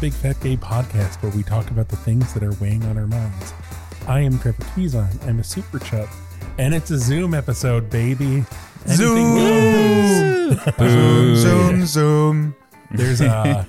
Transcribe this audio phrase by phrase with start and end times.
[0.00, 3.06] Big Fat Gay podcast where we talk about the things that are weighing on our
[3.06, 3.54] minds.
[4.06, 5.26] I am Trevor Keyson.
[5.26, 6.08] I'm a super chub,
[6.58, 8.44] and it's a Zoom episode, baby.
[8.86, 10.56] Zoom!
[10.78, 11.38] goes.
[11.40, 12.56] Zoom, zoom.
[12.92, 13.66] There's a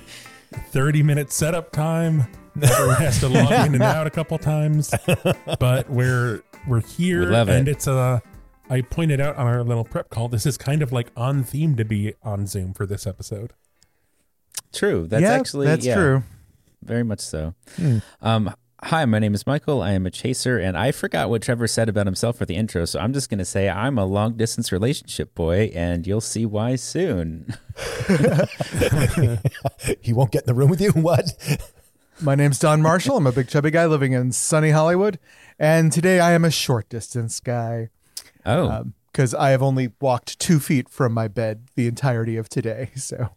[0.70, 2.24] 30 minute setup time.
[2.60, 4.92] Everyone has to log in and out a couple times,
[5.58, 7.54] but we're we're here, We love it.
[7.56, 8.22] and it's a.
[8.70, 10.28] I pointed out on our little prep call.
[10.28, 13.54] This is kind of like on theme to be on Zoom for this episode.
[14.72, 15.06] True.
[15.06, 16.22] That's yeah, actually that's yeah, true.
[16.82, 17.54] Very much so.
[17.76, 17.98] Hmm.
[18.22, 19.82] Um, hi, my name is Michael.
[19.82, 22.84] I am a chaser, and I forgot what Trevor said about himself for the intro,
[22.84, 26.46] so I'm just going to say I'm a long distance relationship boy, and you'll see
[26.46, 27.54] why soon.
[30.00, 30.92] he won't get in the room with you.
[30.98, 31.32] What?
[32.20, 33.16] My name's Don Marshall.
[33.16, 35.18] I'm a big chubby guy living in sunny Hollywood,
[35.58, 37.90] and today I am a short distance guy
[38.44, 42.90] Oh, because I have only walked two feet from my bed the entirety of today.
[42.96, 43.30] So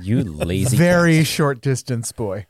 [0.00, 0.76] you lazy.
[0.76, 2.46] very short distance boy.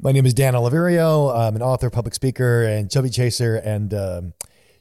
[0.00, 1.34] My name is Dan Oliverio.
[1.34, 3.56] I'm an author, public speaker, and chubby chaser.
[3.56, 4.32] And um,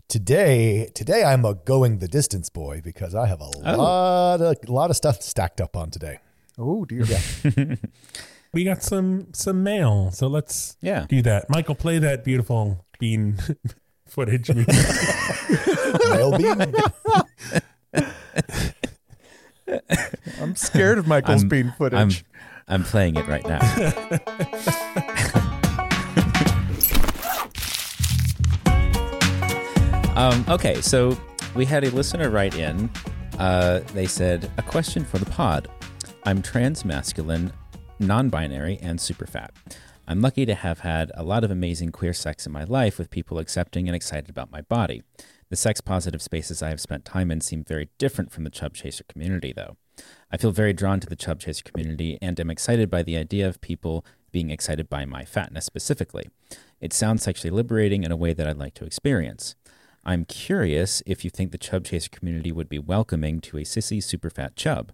[0.10, 4.72] today, today I'm a going the distance boy because I have a lot of a
[4.72, 6.20] lot of stuff stacked up on today.
[6.58, 7.06] Oh dear.
[8.54, 11.06] We got some some mail, so let's Yeah.
[11.08, 11.50] do that.
[11.50, 13.38] Michael, play that beautiful bean
[14.08, 14.50] footage.
[16.10, 16.74] Mail bean.
[20.42, 22.26] I'm scared of Michael's I'm- bean I'm, footage.
[22.68, 23.60] I'm playing it right now.
[30.16, 31.18] um, okay, so
[31.56, 32.90] we had a listener write in.
[33.40, 35.70] Uh, they said, A question for the pod.
[36.26, 37.54] I'm trans masculine,
[38.00, 39.54] non binary, and super fat.
[40.08, 43.10] I'm lucky to have had a lot of amazing queer sex in my life with
[43.10, 45.04] people accepting and excited about my body.
[45.50, 48.74] The sex positive spaces I have spent time in seem very different from the Chub
[48.74, 49.78] Chaser community, though.
[50.30, 53.48] I feel very drawn to the Chub Chaser community and am excited by the idea
[53.48, 56.30] of people being excited by my fatness specifically.
[56.82, 59.56] It sounds sexually liberating in a way that I'd like to experience.
[60.04, 64.04] I'm curious if you think the Chub Chaser community would be welcoming to a sissy
[64.04, 64.92] super fat chub.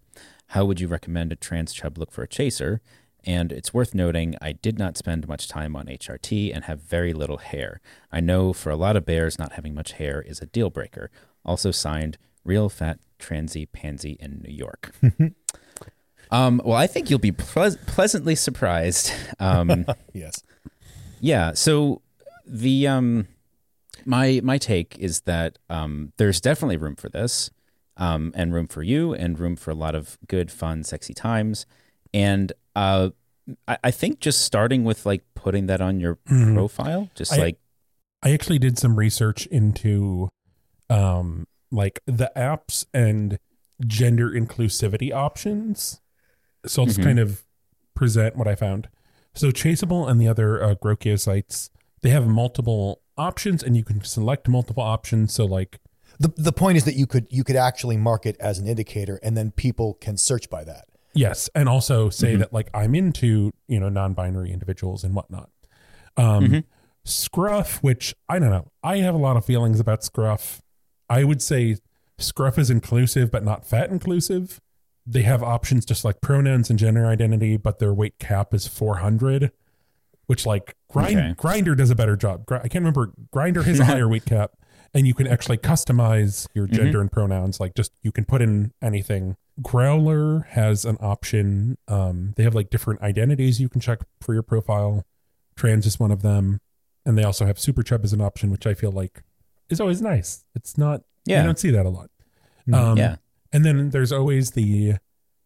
[0.49, 2.79] How would you recommend a trans chub look for a chaser?
[3.25, 7.13] And it's worth noting, I did not spend much time on HRT and have very
[7.13, 7.79] little hair.
[8.11, 11.09] I know for a lot of bears, not having much hair is a deal breaker.
[11.45, 14.93] Also signed, Real Fat Transy Pansy in New York.
[16.31, 19.13] um, well, I think you'll be pleas pleasantly surprised.
[19.39, 20.43] Um, yes.
[21.21, 21.53] yeah.
[21.53, 22.01] So
[22.45, 23.27] the um,
[24.05, 27.49] my my take is that um, there's definitely room for this,
[27.97, 31.65] um, and room for you, and room for a lot of good, fun, sexy times,
[32.13, 33.09] and uh,
[33.67, 36.53] I, I think just starting with like putting that on your Mhm.
[36.53, 37.57] profile, just I- like
[38.21, 40.29] I actually did some research into
[40.89, 43.39] um like the apps and
[43.85, 45.99] gender inclusivity options.
[46.65, 47.03] So I'll just Mhm.
[47.03, 47.43] kind of
[47.95, 48.87] present what I found.
[49.33, 51.69] So Chaseable and the other uh, Grokio sites,
[52.01, 55.33] they have multiple options and you can select multiple options.
[55.33, 55.79] So like
[56.19, 59.19] The the point is that you could you could actually mark it as an indicator,
[59.23, 60.85] and then people can search by that.
[61.13, 62.39] Yes, and also say Mhm.
[62.39, 65.49] that like I'm into you know non-binary individuals and whatnot.
[66.17, 66.63] Um, Mhm.
[67.05, 70.61] Scruff, which I don't know, I have a lot of feelings about Scruff.
[71.09, 71.77] I would say
[72.17, 74.59] Scruff is inclusive, but not fat inclusive.
[75.05, 79.51] They have options just like pronouns and gender identity, but their weight cap is 400,
[80.27, 81.33] which like grind, Okay.
[81.35, 82.45] Grindr does a better job.
[82.45, 83.11] Gri- I can't remember.
[83.35, 84.51] Grindr has a higher weight cap,
[84.93, 87.59] and you can actually customize your gender and pronouns.
[87.59, 89.35] Like just you can put in anything.
[89.61, 91.77] Growlr has an option.
[91.87, 95.05] Um, they have like different identities you can check for your profile.
[95.55, 96.59] Trans is one of them,
[97.05, 99.23] and they also have Super Chub as an option, which I feel like
[99.69, 100.43] is always nice.
[100.55, 101.01] It's not.
[101.25, 101.41] Yeah.
[101.41, 102.09] you don't see that a lot.
[102.71, 103.17] Um, yeah,
[103.51, 104.93] and then there's always the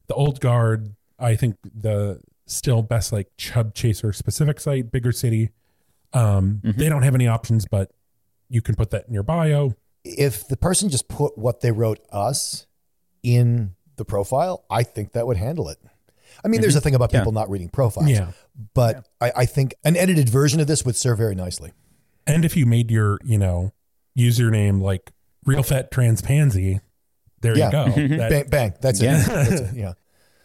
[0.08, 0.96] the old guard.
[1.20, 5.50] I think the still best like Chub Chaser specific site, BiggerCity.
[6.14, 6.78] Um, Mhm.
[6.78, 7.92] They don't have any options, but
[8.50, 9.74] you can put that in your bio.
[10.06, 12.66] If the person just put what they wrote us
[13.24, 15.78] in the profile, I think that would handle it.
[16.44, 17.20] I mean, there's a thing about Yeah.
[17.22, 18.32] people not reading profiles, Yeah.
[18.74, 21.74] but I, I think an edited version of this would serve very nicely.
[22.26, 23.74] And if you made your, you know,
[24.18, 25.12] username like
[25.46, 26.80] real fat trans pansy,
[27.42, 27.66] there Yeah.
[27.96, 28.08] you go.
[28.18, 28.74] That- Bang, bang.
[28.82, 29.22] That's Yeah.
[29.22, 29.26] it.
[29.28, 29.74] That's it.
[29.76, 29.94] Yeah.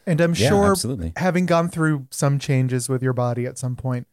[0.07, 1.13] And I'm Yeah, sure, absolutely.
[1.17, 4.09] having gone through some changes with your body at some point,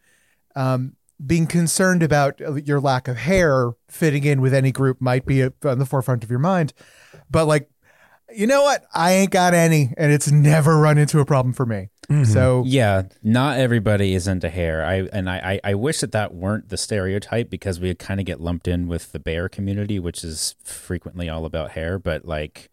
[0.56, 0.96] um,
[1.26, 5.80] being concerned about your lack of hair fitting in with any group might be on
[5.80, 6.74] the forefront of your mind.
[7.30, 7.70] But like,
[8.36, 8.86] you know what?
[8.94, 11.90] I ain't got any, and it's never run into a problem for me.
[12.10, 12.26] Mhm.
[12.26, 14.84] So Yeah, not everybody is into hair.
[14.84, 18.26] I and I, I, I wish that that weren't the stereotype because we kind of
[18.26, 22.00] get lumped in with the bear community, which is frequently all about hair.
[22.00, 22.70] But like,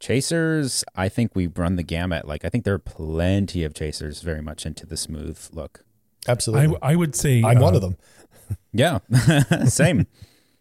[0.00, 2.26] chasers, I think we run the gamut.
[2.26, 5.84] Like I think there are plenty of chasers very much into the smooth look.
[6.26, 6.76] Absolutely.
[6.82, 7.96] I, I would say I'm one uh, of them.
[8.72, 8.98] Yeah,
[9.66, 10.06] same.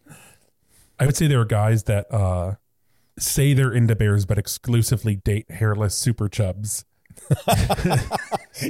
[1.00, 2.56] I would say there are guys that uh,
[3.22, 6.86] say they're into bears, but exclusively date hairless super chubs.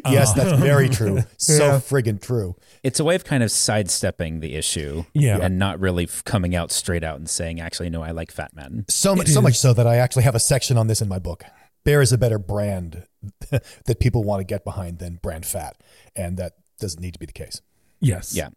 [0.06, 0.58] Yes, that's uh-huh.
[0.58, 1.20] very true.
[1.38, 1.80] So Yeah.
[1.80, 2.56] friggin' true.
[2.84, 5.40] It's a way of kind of sidestepping the issue, Yeah.
[5.42, 8.56] and not really f- coming out straight out and saying, "Actually, no, I like fat
[8.56, 11.08] men." So much, so much so that I actually have a section on this in
[11.08, 11.44] my book.
[11.84, 13.06] Bear is a better brand
[13.50, 15.76] that people want to get behind than brand fat,
[16.16, 17.62] and that doesn't need to be the case.
[18.00, 18.36] Yes.
[18.36, 18.50] Yeah.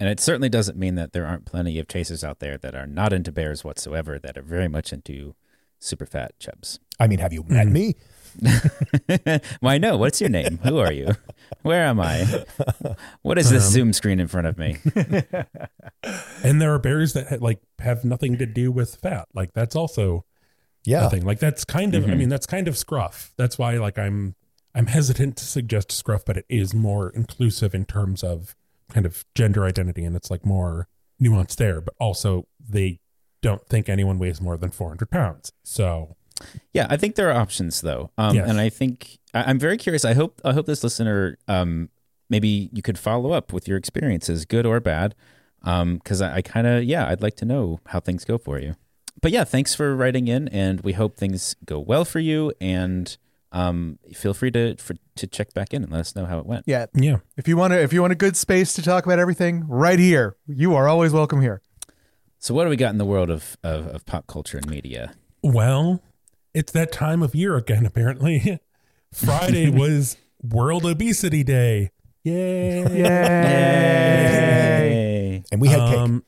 [0.00, 2.86] And it certainly doesn't mean that there aren't plenty of chasers out there that are
[2.86, 5.34] not into bears whatsoever, that are very much into
[5.78, 6.80] super fat chubs.
[6.98, 7.72] I mean, have you met hmm.
[7.74, 7.94] me?
[9.60, 9.96] Why, no.
[9.96, 10.58] What's your name?
[10.64, 11.08] Who are you?
[11.62, 12.44] Where am I?
[13.22, 14.78] What is this um, Zoom screen in front of me?
[16.42, 19.28] And there are bears that ha- like have nothing to do with fat.
[19.34, 20.24] Like that's also
[20.86, 21.06] Yeah.
[21.06, 21.26] a thing.
[21.26, 22.18] Like that's kind of I mm-hmm.
[22.18, 23.34] mean that's kind of scruff.
[23.36, 24.34] That's why like I'm
[24.74, 28.56] I'm hesitant to suggest scruff, but it is more inclusive in terms of
[28.90, 30.88] kind of gender identity and it's like more
[31.22, 31.80] nuanced there.
[31.80, 33.00] But also they
[33.42, 35.52] don't think anyone weighs more than 400 pounds.
[35.64, 36.16] So
[36.74, 38.48] Yeah, I think there are options though, um, Yes.
[38.48, 40.04] and I think I, I'm very curious.
[40.04, 41.88] I hope I hope this listener um,
[42.28, 45.14] maybe you could follow up with your experiences, good or bad,
[45.62, 48.76] because I, I kind of yeah, I'd like to know how things go for you.
[49.22, 52.52] But yeah, thanks for writing in, and we hope things go well for you.
[52.60, 53.16] And
[53.52, 56.46] um, feel free to for, to check back in and let us know how it
[56.46, 56.64] went.
[56.66, 56.86] Yeah.
[56.94, 57.18] yeah.
[57.36, 59.98] If you want to, if you want a good space to talk about everything, right
[59.98, 61.62] here, you are always welcome here.
[62.38, 65.12] So what do we got in the world of of, of pop culture and media?
[65.42, 66.02] Well,
[66.54, 68.60] it's that time of year again, apparently.
[69.12, 71.90] Friday was World Obesity Day.
[72.22, 72.80] Yay.
[72.82, 73.02] Yay!
[74.90, 75.44] Yay.
[75.50, 76.22] and we had cake.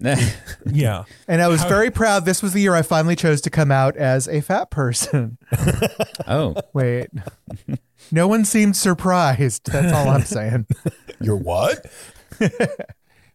[0.66, 1.04] Yeah.
[1.28, 2.24] And I was How- very proud.
[2.24, 5.38] This was the year I finally chose to come out as a fat person.
[6.26, 7.08] oh, Wait,
[8.10, 9.70] no one seemed surprised.
[9.70, 10.66] That's all I'm saying.
[11.20, 11.86] You're what?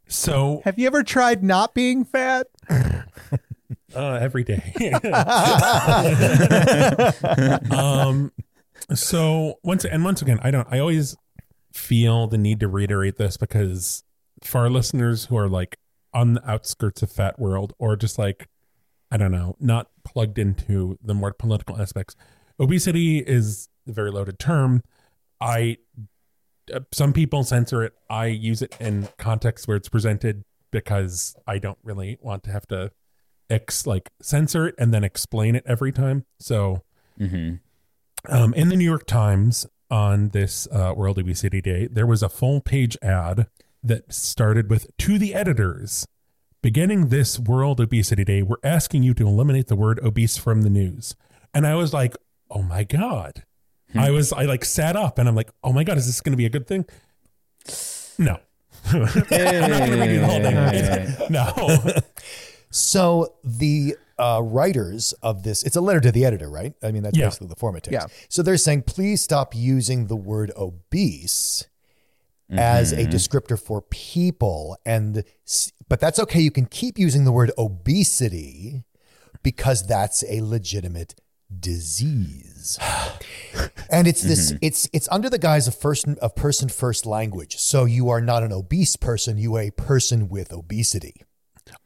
[0.08, 2.48] So Have you ever tried not being fat?
[2.70, 4.74] uh, every day.
[7.72, 8.32] um,
[8.94, 10.68] so once and once again, I don't.
[10.70, 11.16] I always
[11.74, 14.04] feel the need to reiterate this because
[14.44, 15.78] for our listeners who are like
[16.14, 18.48] on the outskirts of fat world or just like
[19.14, 22.16] I don't know, not plugged into the more political aspects,
[22.60, 24.84] obesity is a very loaded term.
[25.42, 25.78] I
[26.74, 27.94] uh, some people censor it.
[28.10, 32.66] I use it in contexts where it's presented because I don't really want to have
[32.68, 32.92] to
[33.50, 36.26] ex like censor it and then explain it every time.
[36.40, 36.84] So,
[37.18, 37.56] hmm
[38.30, 42.30] um, in the New York Times on this uh, World Obesity Day, there was a
[42.30, 43.48] full page ad
[43.84, 46.06] that started with "To the editors,
[46.62, 50.70] beginning this World Obesity Day, we're asking you to eliminate the word obese from the
[50.70, 51.16] news."
[51.54, 52.16] And I was like,
[52.50, 53.44] "Oh my god!"
[53.94, 56.32] I was I like sat up and I'm like, "Oh my god, is this going
[56.34, 56.86] to be a good thing?"
[58.18, 58.38] No.
[58.86, 60.56] I'm not going to read you the whole thing.
[60.58, 62.02] It's- no.
[62.70, 66.74] So the uh, writers of this, it's a letter to the editor, right?
[66.82, 67.26] I mean, that's Yeah.
[67.28, 67.94] basically the form it takes.
[67.94, 68.06] Yeah.
[68.30, 71.68] So they're saying, please stop using the word obese
[72.60, 73.12] as a mm-hmm.
[73.12, 75.24] descriptor for people, and
[75.88, 76.40] but that's okay.
[76.40, 78.84] You can keep using the word obesity
[79.44, 81.16] because that's a legitimate
[81.60, 82.80] disease.
[83.90, 84.58] and it's this mm-hmm.
[84.62, 87.58] it's it's under the guise of first of person first language.
[87.58, 91.24] So you are not an obese person, you are a person with obesity.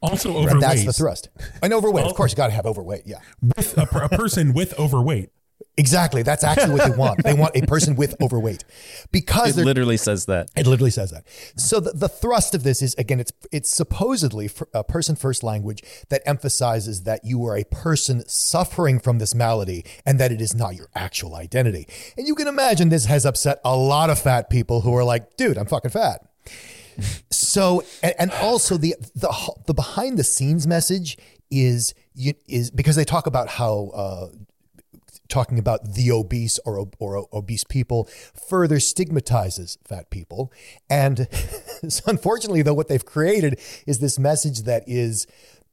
[0.00, 0.60] Also And overweight.
[0.60, 1.28] that's the thrust.
[1.62, 2.06] And overweight.
[2.06, 2.14] of oh.
[2.14, 3.02] course, you got to have overweight.
[3.06, 3.18] Yeah.
[3.40, 5.30] with a, a person with overweight.
[5.78, 6.22] Exactly.
[6.22, 7.22] That's actually what they want.
[7.22, 8.64] They want a person with overweight
[9.12, 10.50] because It literally says that.
[10.56, 11.24] It literally says that.
[11.56, 15.82] So the, the thrust of this is again, it's it's supposedly a person first language
[16.08, 20.54] that emphasizes that you are a person suffering from this malady and that it is
[20.54, 21.86] not your actual identity.
[22.16, 25.36] And you can imagine this has upset a lot of fat people who are like,
[25.36, 26.22] dude, I'm fucking fat.
[27.30, 29.30] So and, and also the the
[29.66, 31.18] the behind the scenes message
[31.50, 34.28] is you, is because they talk about how uh,
[35.28, 38.08] talking about the obese or, or obese people
[38.48, 40.52] further stigmatizes fat people.
[40.88, 41.28] And
[41.88, 45.26] so unfortunately, though, what they've created is this message that is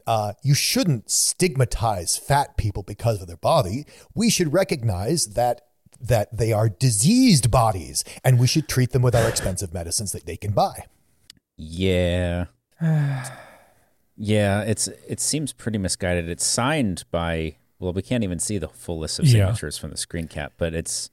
[0.06, 3.86] uh, you shouldn't stigmatize fat people because of their body.
[4.14, 5.62] We should recognize that
[6.02, 10.26] that they are diseased bodies and we should treat them with our expensive medicines that
[10.26, 10.86] they can buy.
[11.56, 12.46] Yeah.
[14.18, 16.28] yeah, it's it seems pretty misguided.
[16.28, 19.32] It's signed by well, we can't even see the full list of Yeah.
[19.48, 21.10] signatures from the screen cap, but it's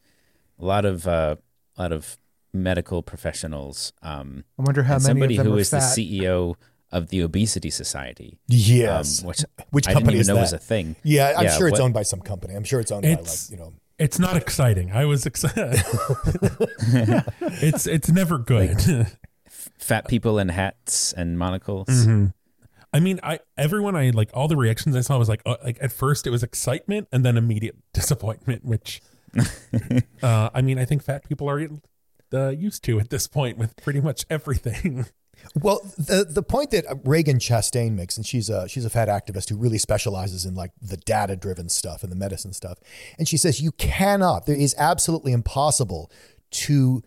[0.58, 1.36] a lot of uh,
[1.76, 2.16] a lot of
[2.52, 3.92] medical professionals.
[4.02, 5.80] Um, I wonder how many somebody of them who fat.
[5.94, 6.54] the CEO
[6.92, 8.38] of the Obesity Society.
[8.48, 9.20] Yes.
[9.22, 10.52] um, which Which I company didn't is even know that?
[10.52, 10.96] was a thing.
[11.04, 12.54] Yeah, I'm sure it's owned by some company.
[12.54, 13.72] I'm sure it's owned It's- by like, you know.
[13.98, 14.92] It's not exciting.
[14.92, 15.74] I was excited.
[17.62, 19.06] it's it's never good.
[19.78, 21.88] Fat people in hats and monocles.
[21.88, 22.26] Mm-hmm.
[22.92, 25.78] I mean, I everyone I like all the reactions I saw was like uh, like
[25.80, 29.00] at first it was excitement and then immediate disappointment, which
[30.22, 31.68] uh, I mean I think fat people are
[32.32, 35.06] uh, used to at this point with pretty much everything.
[35.54, 39.48] Well, the the point that Ragen Chastain makes, and she's a she's a fat activist
[39.48, 42.78] who really specializes in like the data driven stuff and the medicine stuff,
[43.18, 44.44] and she says you cannot.
[44.44, 46.10] There is absolutely impossible
[46.50, 47.02] to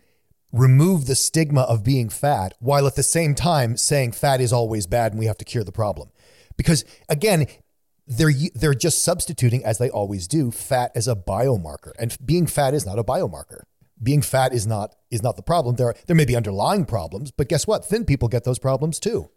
[0.54, 4.86] remove the stigma of being fat while at the same time saying fat is always
[4.86, 6.10] bad and we have to cure the problem,
[6.56, 7.46] because again.
[8.06, 12.74] They're they're just substituting, as they always do, fat as a biomarker, and being fat
[12.74, 13.62] is not a biomarker
[14.02, 15.76] being fat is not is not the problem.
[15.76, 17.84] There are, there may be underlying problems, but guess what?
[17.84, 19.30] Thin people get those problems too.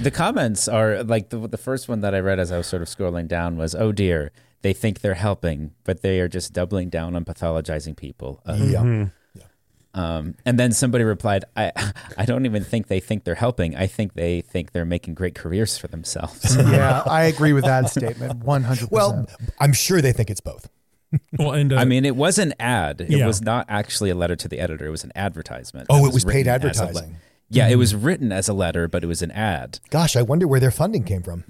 [0.00, 2.82] The comments are like the, the first one that I read as I was sort
[2.82, 4.32] of scrolling down was, "Oh dear,
[4.62, 9.08] they think they're helping, but they are just doubling down on pathologizing people." Uh, Yeah.
[9.96, 11.72] Um, and then somebody replied, "I
[12.18, 13.74] I don't even think they think they're helping.
[13.74, 17.88] I think they think they're making great careers for themselves." yeah, I agree with that
[17.96, 18.90] statement 100%.
[18.90, 19.26] Well,
[19.58, 20.68] I'm sure they think it's both.
[21.38, 23.00] Well, and uh, I mean, it was an ad.
[23.00, 23.26] It Yeah.
[23.26, 24.86] was not actually a letter to the editor.
[24.86, 25.86] It was an advertisement.
[25.88, 27.16] Oh, It it was paid written as a le- advertising.
[27.48, 29.78] yeah, it was written as a letter, but it was an ad.
[29.90, 31.44] Gosh, I wonder where their funding came from.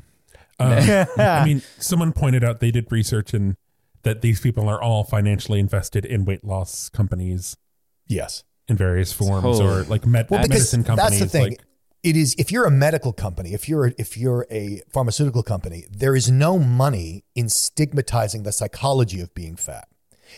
[0.60, 3.56] I mean, someone pointed out they did research and
[4.02, 7.56] that these people are all financially invested in weight loss companies
[8.06, 8.44] Yes.
[8.68, 9.66] in various forms Oh.
[9.66, 11.18] or like med- Well, medicine companies.
[11.20, 11.50] that's the thing.
[11.50, 11.60] Like,
[12.02, 16.14] it is if you're a medical company, if you're if you're a pharmaceutical company, there
[16.16, 19.88] is no money in stigmatizing the psychology of being fat.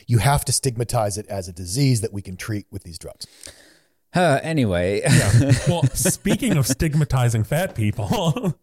[0.07, 3.27] You have to stigmatize it as a disease that we can treat with these drugs.
[4.15, 5.03] Uh, anyway,
[5.69, 8.55] well, speaking of stigmatizing fat people,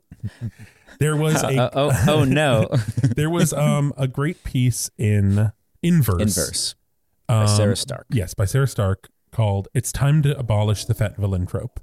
[0.99, 2.69] there was a Uh, oh oh no,
[3.15, 5.51] there was um a great piece in
[5.83, 6.21] Inverse.
[6.21, 6.75] inverse
[7.27, 8.05] by um, Sarah Stark.
[8.09, 11.79] Yes, by Sarah Stark called "It's Time to Abolish the Fat Villain Trope."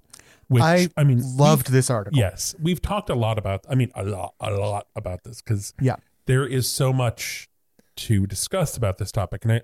[0.48, 2.18] Which I, I, mean, loved this article.
[2.18, 3.64] Yes, we've talked a lot about.
[3.70, 5.96] I mean, a lot, a lot about this because Yeah.
[6.26, 7.48] there is so much
[7.96, 9.62] to discuss about this topic, and I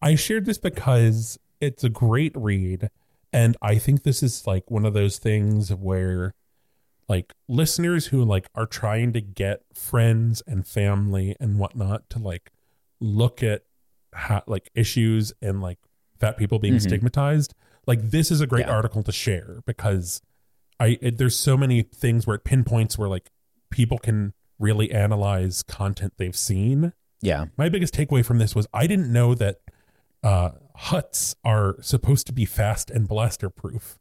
[0.00, 2.90] I shared this because it's a great read,
[3.32, 6.34] and I think this is like one of those things where
[7.08, 12.52] like listeners who like are trying to get friends and family and whatnot to like
[13.00, 13.62] look at
[14.14, 15.78] how like issues and like
[16.18, 16.82] fat people being Mhm.
[16.82, 17.54] stigmatized
[17.86, 18.72] like this is a great Yeah.
[18.72, 20.20] article to share because
[20.80, 23.30] i it, there's so many things where it pinpoints where like
[23.70, 28.86] people can really analyze content they've seen Yeah, my biggest takeaway from this was i
[28.86, 29.60] didn't know that
[30.22, 33.98] uh Hutts are supposed to be fast and blaster proof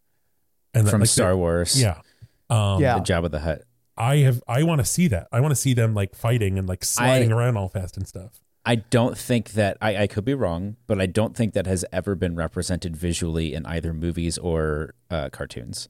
[0.73, 1.79] and that, from like, Star Wars.
[1.79, 2.01] yeah
[2.49, 2.95] um Yeah.
[2.99, 3.63] the Jabba the Hutt
[3.99, 5.27] I have I want to see that.
[5.31, 8.39] I want to see them like fighting and like sliding around all fast and stuff.
[8.67, 11.85] I don't think that I, I could be wrong, but I don't think that has
[11.91, 15.87] ever been represented visually in either movies or uh, cartoons.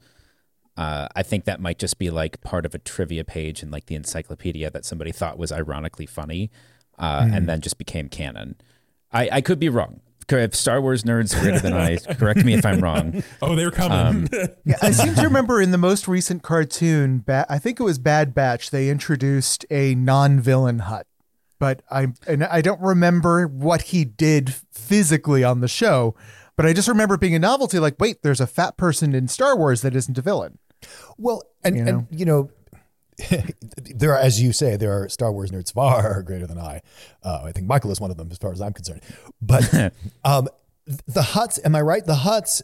[0.77, 3.87] Uh, I think that might just be like part of a trivia page in like
[3.87, 6.51] the encyclopedia that somebody thought was ironically funny,
[6.99, 7.33] uh, Hmm.
[7.33, 8.55] and then just became canon.
[9.11, 10.01] I, I could be wrong.
[10.29, 13.23] If Star Wars nerds are greater than I, correct me if I'm wrong.
[13.41, 13.97] Oh, they're coming.
[13.97, 14.27] Um,
[14.65, 17.97] Yeah, I seem to remember in the most recent cartoon, ba- I think it was
[17.97, 21.07] Bad Batch, they introduced a non-villain Hutt.
[21.59, 26.15] But I and I don't remember what he did physically on the show,
[26.55, 29.57] but I just remember being a novelty like, wait, there's a fat person in Star
[29.57, 30.59] Wars that isn't a villain.
[31.17, 32.49] Well, and You know, and, you know
[33.95, 36.81] there are, as you say, there are Star Wars nerds far greater than I.
[37.23, 39.01] Uh, I think Michael is one of them, as far as I'm concerned.
[39.41, 39.73] But
[40.23, 40.47] um,
[40.85, 42.05] the Hutts, am I right?
[42.05, 42.61] The Hutts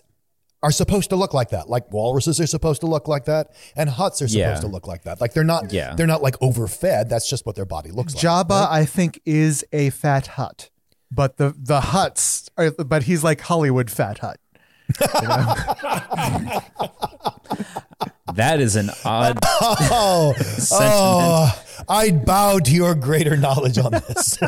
[0.63, 1.69] are supposed to look like that.
[1.69, 4.55] Like walruses are supposed to look like that, and Hutts are supposed Yeah.
[4.61, 5.21] to look like that.
[5.21, 5.71] Like they're not.
[5.71, 5.93] Yeah.
[5.93, 7.09] They're not like overfed.
[7.09, 8.23] That's just what their body looks like.
[8.23, 10.69] Jabba, I think, is a fat Hutt,
[11.11, 14.37] but the the Hutts, are, but he's like Hollywood fat Hutt.
[15.21, 15.55] You know?
[18.35, 20.91] That is an odd Oh, sentiment.
[20.93, 24.37] oh, I bow to your greater knowledge on this.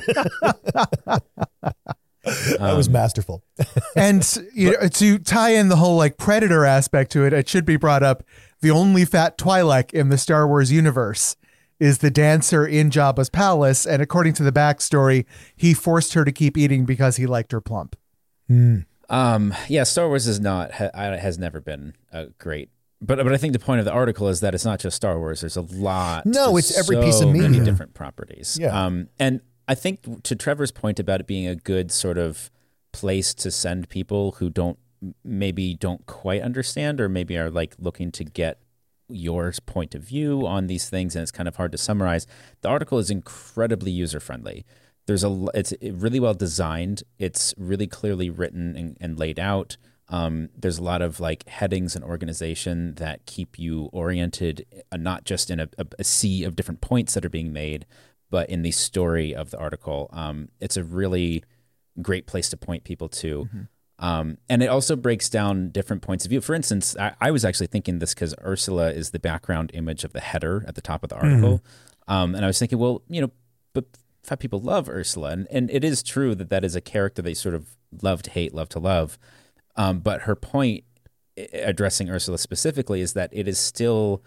[2.26, 3.44] that Um, was masterful.
[3.96, 7.66] and you know, to tie in the whole like predator aspect to it, it should
[7.66, 8.24] be brought up.
[8.62, 11.36] The only fat Twi'lek in the Star Wars universe
[11.80, 16.32] is the dancer in Jabba's palace, and according to the backstory, he forced her to
[16.32, 17.96] keep eating because he liked her plump.
[19.10, 22.70] Um, yeah, Star Wars is not ha, has never been a great,
[23.02, 25.20] but but I think the point of the article is that it's not just Star
[25.20, 25.42] Wars.
[25.42, 26.26] There's a lot.
[26.26, 27.66] No, it's every piece of so many media.
[27.66, 28.58] different properties.
[28.60, 28.86] Yeah.
[28.86, 32.52] Um, and I think to Trevor's point about it being a good sort of
[32.92, 34.80] place to send people who don't
[35.24, 38.60] maybe don't quite understand or maybe are like looking to get
[39.10, 42.26] your point of view on these things, and it's kind of hard to summarize.
[42.62, 44.66] The article is incredibly user friendly.
[45.06, 47.04] There's a it's really well designed.
[47.20, 49.78] It's really clearly written and, and laid out.
[50.10, 55.24] Um, there's a lot of like headings and organization that keep you oriented, uh, not
[55.24, 55.68] just in a,
[55.98, 57.88] a, sea of different points that are being made,
[58.30, 60.10] but in the story of the article.
[60.14, 61.44] Um, it's a really
[62.02, 63.46] great place to point people to.
[63.46, 63.62] Mm-hmm.
[63.98, 66.42] Um, and it also breaks down different points of view.
[66.42, 70.12] For instance, I, I was actually thinking this because Ursula is the background image of
[70.12, 71.60] the header at the top of the article.
[71.60, 72.14] Mm-hmm.
[72.14, 73.32] Um, and I was thinking, well, you know,
[73.74, 73.86] but
[74.24, 75.30] fat people love Ursula.
[75.30, 78.32] And, and it is true that that is a character they sort of love to
[78.32, 79.18] hate, love to love.
[79.78, 80.84] Um, but her point
[81.54, 84.24] addressing Ursula specifically is that it is still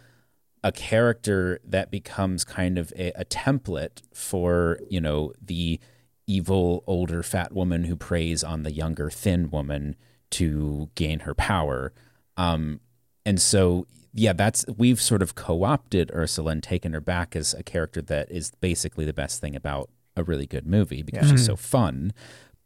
[0.63, 5.81] a character that becomes kind of a, a template for, you know, the–
[6.29, 9.97] evil older fat woman who preys on the younger thin woman
[10.31, 11.93] to gain her power.
[12.37, 12.81] Um,
[13.25, 17.63] and so, yeah, that's we've sort of co-opted Ursula and taken her back as a
[17.63, 21.33] character that is basically the best thing about a really good movie because yeah.
[21.33, 22.13] she's so fun.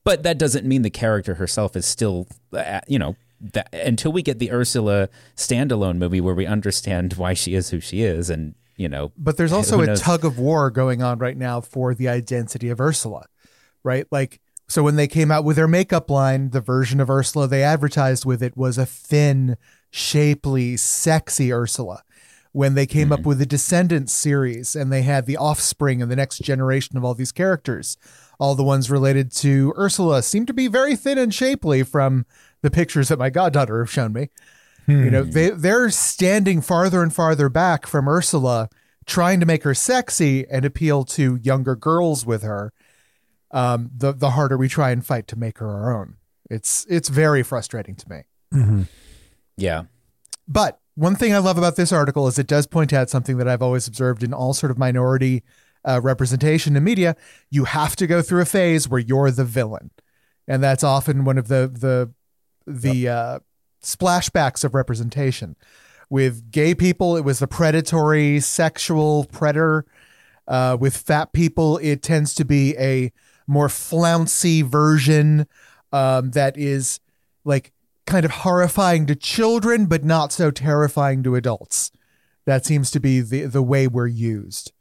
[0.04, 3.14] But that doesn't mean the character herself is still, uh, you know,
[3.52, 7.80] that until we get the Ursula standalone movie where we understand why she is who
[7.80, 9.12] she is and you know.
[9.18, 12.80] But there's also a tug of war going on right now for the identity of
[12.80, 13.26] Ursula
[13.82, 14.06] right?
[14.10, 17.62] Like, so when they came out with their makeup line, the version of Ursula they
[17.62, 19.56] advertised with it was a thin,
[19.90, 22.02] shapely, sexy Ursula.
[22.52, 23.12] When they came mm-hmm.
[23.14, 27.04] up with the Descendants series and they had the offspring and the next generation of
[27.04, 27.96] all these characters,
[28.38, 32.26] all the ones related to Ursula seem to be very thin and shapely from
[32.62, 34.30] the pictures that my goddaughter have shown me.
[34.86, 35.04] Hmm.
[35.04, 35.30] You know, hmm.
[35.30, 38.68] they they're standing farther and farther back from Ursula,
[39.06, 42.72] trying to make her sexy and appeal to younger girls with her
[43.52, 46.16] um, the the harder we try and fight to make her our own.
[46.50, 48.22] It's it's very frustrating to me.
[48.52, 48.82] Mm-hmm.
[49.56, 49.84] Yeah,
[50.48, 53.48] but one thing I love about this article is it does point out something that
[53.48, 55.42] I've always observed in all sort of minority
[55.84, 57.16] uh, representation in media.
[57.50, 59.90] You have to go through a phase where you're the villain,
[60.48, 62.12] and that's often one of the the
[62.66, 63.16] the yep.
[63.16, 63.38] uh,
[63.82, 65.56] splashbacks of representation.
[66.10, 69.86] With gay people, it was the predatory sexual predator.
[70.46, 73.12] Uh, with fat people, it tends to be a
[73.46, 75.46] more flouncy version
[75.92, 77.00] um, that is
[77.44, 77.72] like
[78.06, 81.92] kind of horrifying to children, but not so terrifying to adults.
[82.44, 84.72] That seems to be the the way we're used.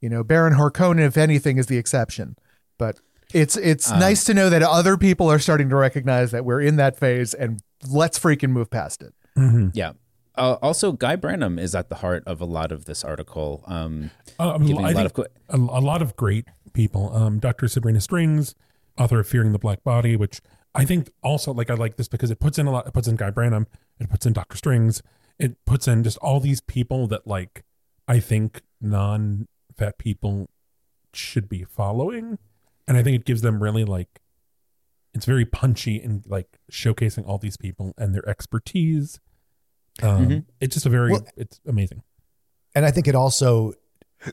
[0.00, 2.36] You know, Baron Harkonnen, if anything, is the exception.
[2.78, 3.00] But
[3.32, 6.60] it's it's um, nice to know that other people are starting to recognize that we're
[6.60, 9.14] in that phase, and let's freaking move past it.
[9.36, 9.68] Mm-hmm.
[9.74, 9.92] Yeah.
[10.36, 13.62] Uh, also, Guy Branum is at the heart of a lot of this article.
[13.66, 17.14] Um, uh, a lot of a, a lot of great people.
[17.14, 17.68] Um, Dr.
[17.68, 18.54] Sabrina Strings,
[18.98, 20.40] author of Fearing the Black Body, which
[20.74, 22.86] I think also like I like this because it puts in a lot.
[22.86, 23.66] It puts in Guy Branum.
[23.98, 24.56] It puts in Dr.
[24.56, 25.02] Strings.
[25.38, 27.64] It puts in just all these people that like
[28.06, 30.48] I think non-fat people
[31.12, 32.38] should be following,
[32.90, 34.20] and I think it gives them really like
[35.14, 39.20] it's very punchy and like showcasing all these people and their expertise.
[40.02, 40.38] Um, mm-hmm.
[40.60, 42.02] It's just a very well, it's amazing,
[42.74, 43.74] and I think it also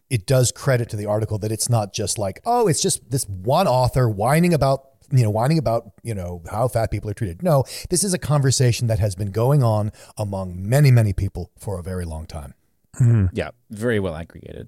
[0.09, 3.25] it does credit to the article that it's not just like, oh, it's just this
[3.25, 7.43] one author whining about, you know, whining about, you know, how fat people are treated.
[7.43, 11.79] No, this is a conversation that has been going on among many, many people for
[11.79, 12.55] a very long time.
[12.99, 13.27] Mm-hmm.
[13.33, 14.67] Yeah, very well aggregated.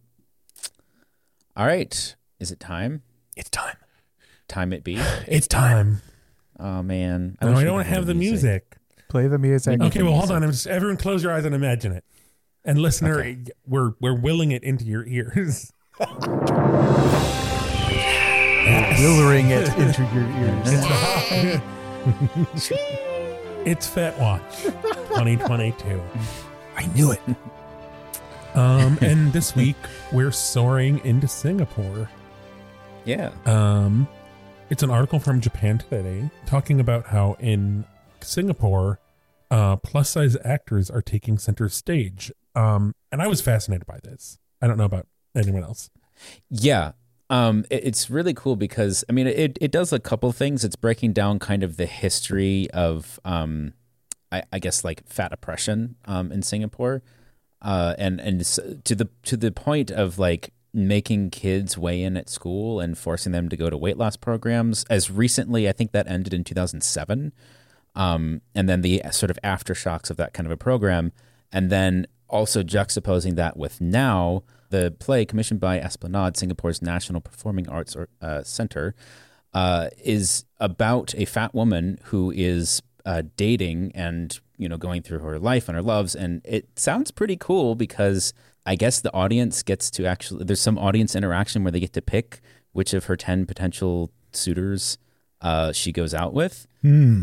[1.57, 2.15] All right.
[2.39, 3.01] Is it time?
[3.39, 3.77] It's time.
[4.49, 4.95] Time it be?
[5.27, 6.01] it's time.
[6.59, 7.37] Oh man.
[7.39, 8.43] I no, I don't have the music.
[8.43, 8.75] music.
[9.07, 9.81] Play the music.
[9.81, 10.41] Okay, well, hold on.
[10.51, 12.03] Just, everyone close your eyes and imagine it.
[12.65, 13.45] And listener, okay.
[13.65, 15.71] we're we're willing it into your ears.
[18.99, 20.67] Willering it into your ears.
[23.65, 26.01] it's Fat Watch 2022.
[26.75, 27.21] I knew it.
[28.53, 29.77] Um, and this week
[30.11, 32.09] we're soaring into Singapore.
[33.09, 33.31] Yeah.
[33.47, 34.07] Um,
[34.69, 37.85] it's an article from Japan Today talking about how in
[38.21, 38.99] Singapore,
[39.49, 44.37] uh, plus size actors are taking center stage um, and I was fascinated by this.
[44.61, 45.89] I don't know about anyone else.
[46.51, 46.91] Yeah.
[47.31, 50.63] Um, it, it's really cool because I mean it, it does a couple things.
[50.63, 53.73] It's breaking down kind of the history of um,
[54.31, 57.01] I, I guess like fat oppression um, in Singapore,
[57.63, 58.45] uh, and and
[58.83, 63.31] to the to the point of like making kids weigh in at school and forcing
[63.31, 64.85] them to go to weight loss programs.
[64.89, 67.33] As recently, I think that ended in 2007,
[67.95, 71.11] um, and then the sort of aftershocks of that kind of a program,
[71.51, 77.67] and then also juxtaposing that with now the play commissioned by Esplanade, Singapore's National Performing
[77.67, 78.93] Arts uh, Center,
[79.53, 85.19] uh, is about a fat woman who is uh, dating and you know going through
[85.19, 88.33] her life and her loves, and it sounds pretty cool because
[88.69, 92.03] I guess the audience gets to actually there's some audience interaction where they get to
[92.03, 92.39] pick
[92.71, 94.99] which of her ten potential suitors
[95.41, 96.67] uh, she goes out with,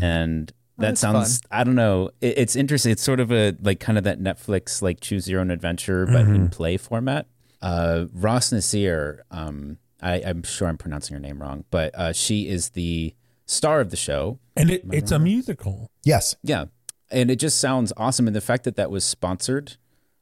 [0.03, 2.11] and that That's sounds I don't know.
[2.19, 2.91] It, it's interesting.
[2.91, 6.27] It's sort of a like kind of that Netflix like choose your own adventure but
[6.35, 7.27] in play format.
[7.61, 12.49] Uh, Ross Nasir, um, I, I'm sure I'm pronouncing her name wrong, but uh, she
[12.49, 14.37] is the star of the show.
[14.57, 15.89] And it, it's a musical.
[16.03, 16.35] Yes.
[16.43, 16.65] Yeah,
[17.09, 18.27] and it just sounds awesome.
[18.27, 19.77] And the fact that that was sponsored,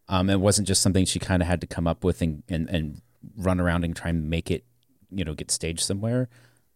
[0.07, 2.69] um, it wasn't just something she kind of had to come up with and, and
[2.69, 3.01] and
[3.37, 4.63] run around and try and make it,
[5.09, 6.29] you know, get staged somewhere.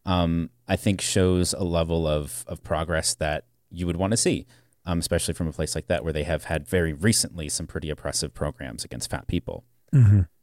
[0.06, 4.48] Um, I think shows a level of of progress that you would want to see,
[4.86, 7.90] um, especially from a place like that where they have had very recently some pretty
[7.90, 9.64] oppressive programs against fat people.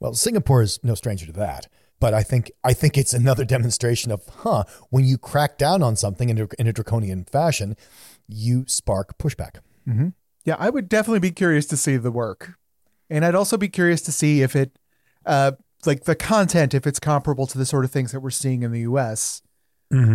[0.01, 1.69] Well, Singapore is no stranger to that.
[1.99, 5.97] But I think I think it's another demonstration of, huh, when you crack down on
[5.97, 7.77] something in a, in a draconian fashion,
[8.29, 9.61] you spark pushback.
[10.45, 12.59] Yeah, I would definitely be curious to see the work.
[13.09, 14.79] And I'd also be curious to see if it,
[15.25, 15.53] uh,
[15.85, 18.73] like the content, if it's comparable to the sort of things that we're seeing in
[18.73, 19.43] the US,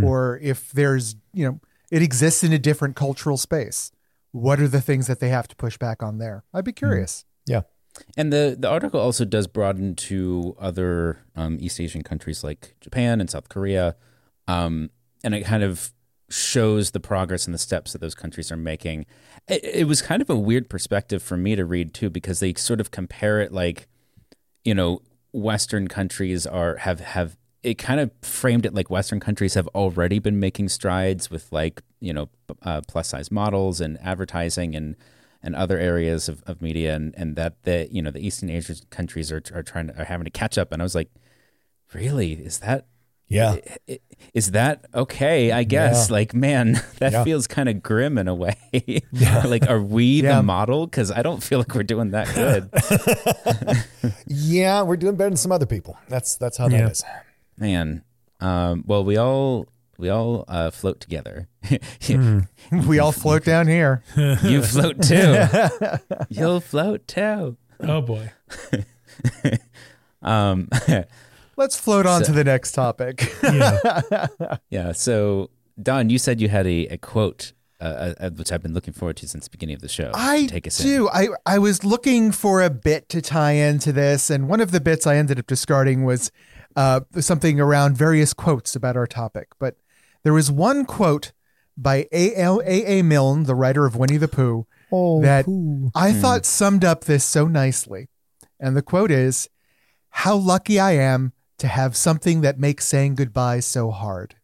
[0.03, 1.59] or if there's, you know,
[1.91, 3.91] it exists in a different cultural space.
[4.31, 6.43] What are the things that they have to push back on there?
[6.53, 7.25] I'd be curious.
[7.45, 7.61] Yeah.
[8.15, 13.19] And the, the article also does broaden to other um, East Asian countries like Japan
[13.19, 13.95] and South Korea.
[14.47, 14.89] Um,
[15.23, 15.91] and it kind of
[16.31, 19.05] shows the progress and the steps that those countries are making.
[19.47, 22.53] It, it was kind of a weird perspective for me to read too, because they
[22.53, 23.87] sort of compare it like,
[24.63, 25.01] you know,
[25.33, 30.19] Western countries are have have it kind of framed it like Western countries have already
[30.19, 32.29] been making strides with like you know
[32.63, 34.95] uh, plus size models and advertising and
[35.43, 38.75] and other areas of, of media and, and that the you know the Eastern Asian
[38.89, 41.09] countries are are trying to are having to catch up and I was like
[41.93, 42.87] really is that
[43.31, 43.55] Yeah.
[44.33, 46.13] is that okay i guess Yeah.
[46.13, 47.23] like man that Yeah.
[47.23, 48.55] feels kind of grim in a way
[49.45, 50.37] like are we Yeah.
[50.37, 52.69] the model because i don't feel like we're doing that good
[54.27, 55.97] Yeah, we're doing better than some other people.
[56.07, 56.89] That's that's how that Yeah.
[56.89, 57.03] is.
[57.57, 58.03] man
[58.39, 59.67] um, well we all
[59.97, 61.47] we all uh, float together
[62.87, 64.01] we all float down here.
[64.43, 65.35] you float too
[66.29, 68.31] you'll float too Oh boy.
[70.21, 70.69] um,
[71.57, 73.33] Let's float on to the next topic.
[73.43, 74.27] Yeah.
[74.69, 75.49] yeah so
[75.81, 79.17] don you said you had a, a quote uh, uh, which i've been looking forward
[79.17, 81.09] to since the beginning of the show I take us in do.
[81.09, 84.79] I, I was looking for a bit to tie into this, and one of the
[84.79, 86.31] bits I ended up discarding was
[86.75, 89.49] uh, something around various quotes about our topic.
[89.59, 89.75] But
[90.23, 91.31] there was one quote
[91.75, 92.35] by A.
[92.35, 92.61] L.
[92.65, 92.99] A.
[92.99, 93.01] A.
[93.01, 95.45] Milne, the writer of Winnie the Pooh, Oh, that
[95.95, 98.07] I thought summed up this so nicely.
[98.59, 99.49] And the quote is
[100.09, 104.35] How lucky I am to have something that makes saying goodbye so hard.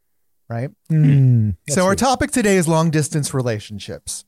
[0.49, 0.69] Right?
[0.89, 4.23] Mm, so our topic today is long distance relationships.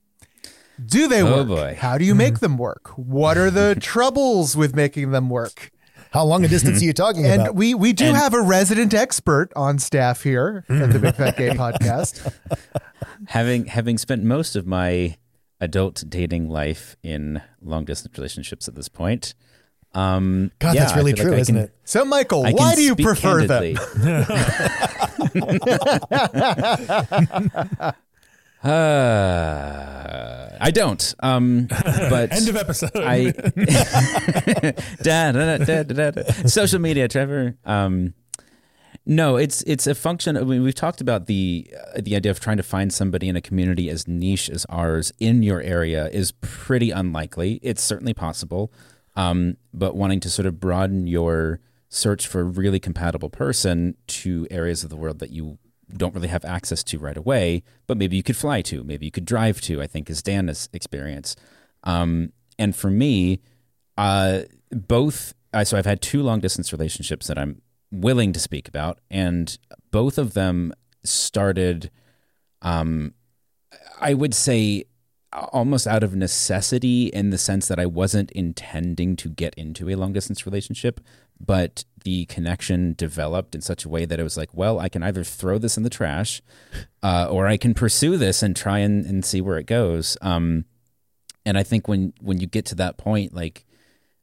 [0.85, 1.47] Do they Oh, work?
[1.47, 1.77] boy.
[1.79, 2.89] How do you make them work?
[2.97, 5.71] What are the troubles with making them work?
[6.11, 7.47] how long a distance are you talking And about?
[7.49, 11.15] And we we do And- have a resident expert on staff here at the Big
[11.15, 12.33] Fat Gay Podcast.
[13.27, 15.17] having having spent most of my
[15.61, 19.35] adult dating life in long distance relationships at this point.
[19.93, 21.73] Um, God, yeah, that's really feel like true, isn't can- it?
[21.83, 23.75] So, Michael, I why do you prefer them?
[28.61, 31.15] Uh, I don't.
[31.21, 32.91] Um, but End of episode.
[32.95, 33.31] I
[35.01, 36.23] da, da, da, da, da, da.
[36.45, 37.55] social media, Trevor.
[37.65, 38.13] Um,
[39.05, 40.35] no, it's it's a function.
[40.35, 43.35] I mean, we've talked about the uh, the idea of trying to find somebody in
[43.37, 47.59] a community as niche as ours in your area is pretty unlikely.
[47.63, 48.73] It's certainly possible,
[49.19, 54.47] um, but wanting to sort of broaden your search for a really compatible person to
[54.49, 55.57] areas of the world that you
[55.97, 59.11] don't really have access to right away, but maybe you could fly to, maybe you
[59.11, 59.81] could drive to.
[59.81, 61.35] I think is Dana's experience.
[61.83, 63.41] Um, and for me,
[63.97, 65.33] uh, both.
[65.51, 69.57] Uh, so I've had two long distance relationships that I'm willing to speak about, and
[69.91, 70.71] both of them
[71.03, 71.91] started.
[72.61, 73.15] Um,
[73.99, 74.85] I would say
[75.33, 79.95] almost out of necessity in the sense that I wasn't intending to get into a
[79.95, 80.99] long distance relationship,
[81.39, 85.03] but the connection developed in such a way that it was like, well, I can
[85.03, 86.41] either throw this in the trash
[87.03, 90.17] uh, or I can pursue this and try and, and see where it goes.
[90.21, 90.65] Um,
[91.45, 93.65] and I think when, when you get to that point, like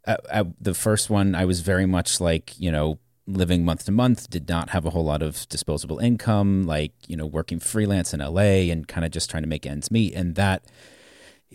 [0.05, 3.93] at, at the first one, I was very much like, you know, living month to
[3.93, 8.15] month, did not have a whole lot of disposable income, like, you know, working freelance
[8.15, 10.15] in LA and kind of just trying to make ends meet.
[10.15, 10.65] And that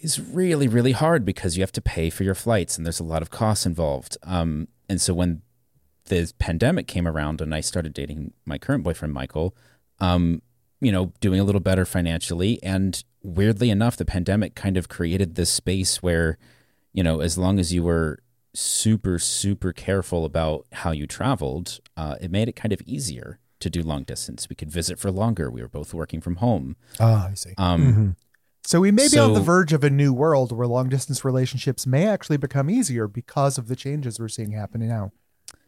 [0.01, 3.03] is really, really hard because you have to pay for your flights and there's a
[3.03, 4.17] lot of costs involved.
[4.23, 5.41] Um, and so when
[6.05, 9.55] the pandemic came around and I started dating my current boyfriend, Michael,
[9.99, 10.41] um,
[10.79, 15.35] you know, doing a little better financially and weirdly enough, the pandemic kind of created
[15.35, 16.37] this space where,
[16.91, 18.19] you know, as long as you were
[18.53, 23.69] super, super careful about how you traveled, uh, it made it kind of easier to
[23.69, 24.49] do long distance.
[24.49, 25.49] We could visit for longer.
[25.51, 26.75] We were both working from home.
[26.99, 27.53] Ah, I see.
[27.57, 28.09] Um, Mm-hmm.
[28.63, 31.87] So we may be on the verge of a new world where long distance relationships
[31.87, 35.11] may actually become easier because of the changes we're seeing happening now.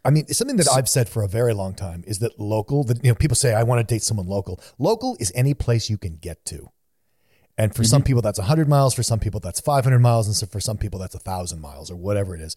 [0.06, 3.04] I mean, something that I've said for a very long time is that local, that
[3.04, 4.60] you know, people say I want to date someone local.
[4.78, 6.70] Local is any place you can get to.
[7.58, 8.08] And for some mm-hmm.
[8.08, 11.00] people that's 100 miles, for some people that's 500 miles, and so for some people
[11.00, 12.56] that's 1,000 miles or whatever it is.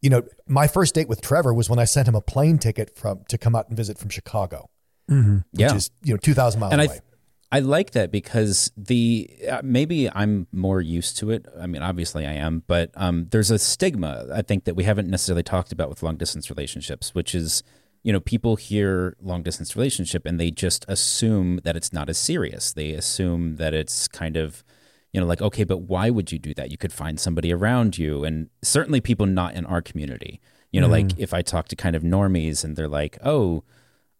[0.00, 2.96] You know, my first date with Trevor was when I sent him a plane ticket
[2.96, 4.68] from to come out and visit from Chicago,
[5.08, 5.36] mm-hmm.
[5.52, 5.74] which yeah.
[5.74, 6.94] is, you know, 2,000 miles and I, away.
[6.94, 7.04] th-
[7.52, 11.46] I like that because the uh, maybe I'm more used to it.
[11.60, 15.08] I mean, obviously I am, but um, there's a stigma I think that we haven't
[15.08, 17.62] necessarily talked about with long distance relationships, which is
[18.02, 22.16] you know people hear long distance relationship and they just assume that it's not as
[22.16, 22.72] serious.
[22.72, 24.64] They assume that it's kind of
[25.12, 26.70] you know like okay, but why would you do that?
[26.70, 30.40] You could find somebody around you, and certainly people not in our community.
[30.70, 33.62] You know, like if I talk to kind of normies and they're like, oh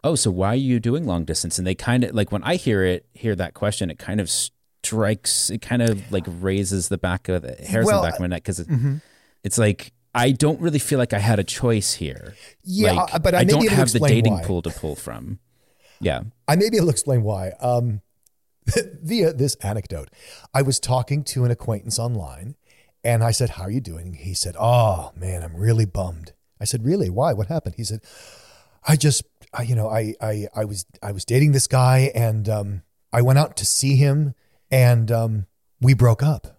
[0.05, 1.59] oh, so why are you doing long distance?
[1.59, 4.29] And they kind of like when I hear it, hear that question, it kind of
[4.31, 8.15] strikes, it kind of like raises the back of the hairs Well, on the back
[8.17, 8.69] of my neck because it,
[9.45, 12.35] it's like I don't really feel like I had a choice here.
[12.65, 14.45] Yeah, Like, uh, but I I don't have the dating why.
[14.45, 15.39] pool to pull from.
[16.01, 16.23] Yeah.
[16.49, 17.53] I may be able to explain why.
[17.61, 18.03] Um,
[19.03, 20.09] via this anecdote,
[20.53, 22.57] I was talking to an acquaintance online,
[23.03, 26.65] and I said, "How are you doing?" He said, "Oh man, I'm really bummed." I
[26.65, 27.11] said, "Really?
[27.11, 27.33] Why?
[27.33, 28.01] What happened?" He said,
[28.87, 32.49] "I just, I, you know, I, I, I was, I was dating this guy, and
[32.49, 34.35] um, I went out to see him,
[34.71, 35.47] and um,
[35.81, 36.59] we broke up."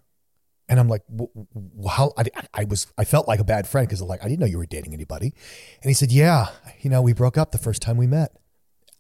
[0.69, 2.13] And I'm like, "W- w- how?
[2.17, 4.57] I, I was, I felt like a bad friend because like I didn't know you
[4.57, 5.33] were dating anybody.
[5.81, 6.47] And he said, "Yeah,
[6.81, 8.31] you know, we broke up the first time we met."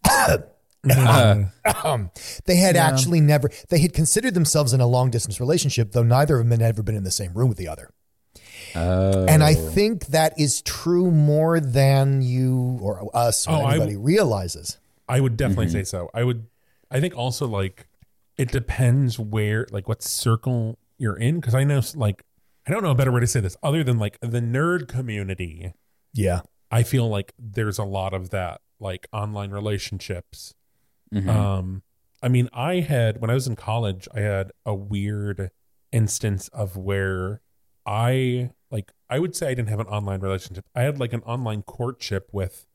[1.85, 2.11] Um,
[2.45, 2.87] they had Yeah.
[2.87, 6.59] actually never they had considered themselves in a long distance relationship though neither of them
[6.59, 7.89] had ever been in the same room with the other
[8.75, 9.25] Oh.
[9.25, 13.97] and i think that is true more than you or us or Oh, I- anybody
[13.97, 16.09] realizes I would definitely say so.
[16.13, 16.47] I would.
[16.89, 17.87] I think also like
[18.37, 21.35] it depends where, like, what circle you're in.
[21.41, 22.23] Because I know, like,
[22.65, 25.73] I don't know a better way to say this other than like the nerd community.
[26.13, 26.39] yeah
[26.71, 30.53] I feel like there's a lot of that, like online relationships.
[31.13, 31.27] Mhm.
[31.27, 31.83] Um,
[32.23, 35.51] I mean, I had when I was in college, I had a weird
[35.91, 37.41] instance of where
[37.85, 40.65] I like I would say I didn't have an online relationship.
[40.75, 42.65] I had like an online courtship with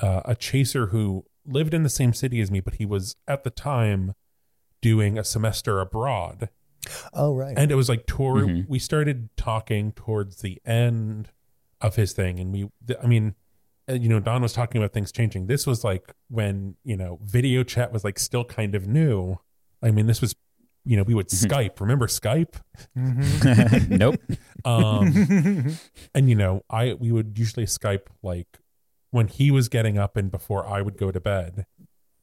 [0.00, 3.44] uh, a chaser who lived in the same city as me, but he was at
[3.44, 4.14] the time
[4.80, 6.50] doing a semester abroad
[7.14, 8.68] oh right and it was like tour Mhm.
[8.68, 11.30] we started talking towards the end
[11.80, 13.34] of his thing and we th- i mean
[13.88, 17.18] uh, you know don was talking about things changing this was like when you know
[17.22, 19.38] video chat was like still kind of new
[19.82, 20.34] i mean this was
[20.84, 22.54] you know we would skype remember skype
[23.88, 24.20] nope.
[24.64, 25.76] um
[26.14, 28.58] and you know i we would usually skype like
[29.10, 31.66] when he was getting up and before i would go to bed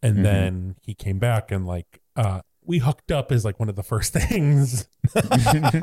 [0.04, 0.24] and Mhm.
[0.24, 3.84] then he came back and like uh we hooked up as like one of the
[3.84, 4.88] first things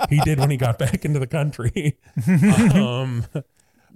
[0.08, 1.98] he did when he got back into the country
[2.74, 3.24] um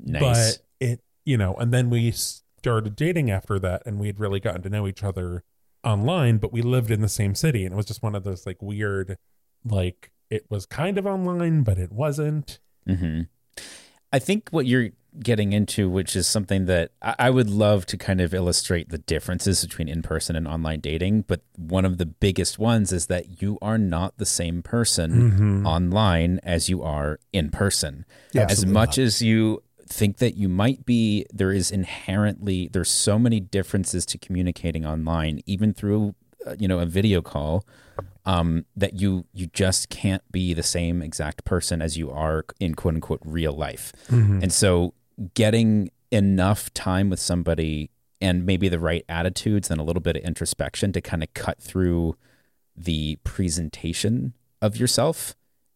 [0.05, 0.21] Nice.
[0.59, 4.40] but it you know and then we started dating after that and we had really
[4.40, 5.45] gotten to know each other
[5.85, 8.47] online but we lived in the same city and it was just one of those
[8.47, 9.16] like weird
[9.64, 13.23] like it was kind of online but it wasn't hmm
[14.12, 14.90] I think what you're
[15.21, 18.99] getting into, which is something that I I would love to kind of illustrate the
[18.99, 21.23] differences between in person and online dating.
[21.23, 26.40] But one of the biggest ones is that you are not the same person online
[26.42, 28.05] as you are in person.
[28.33, 32.90] Yeah, as absolutely much as you think that you might be, there is inherently, there's
[32.90, 36.14] so many differences to communicating online, even through,
[36.46, 37.64] uh, you know, a video call
[38.24, 42.74] um, that you you just can't be the same exact person as you are in
[42.74, 43.92] quote unquote real life.
[44.42, 44.94] And so
[45.35, 50.22] getting enough time with somebody and maybe the right attitudes and a little bit of
[50.22, 52.16] introspection to kind of cut through
[52.76, 55.35] the presentation of yourself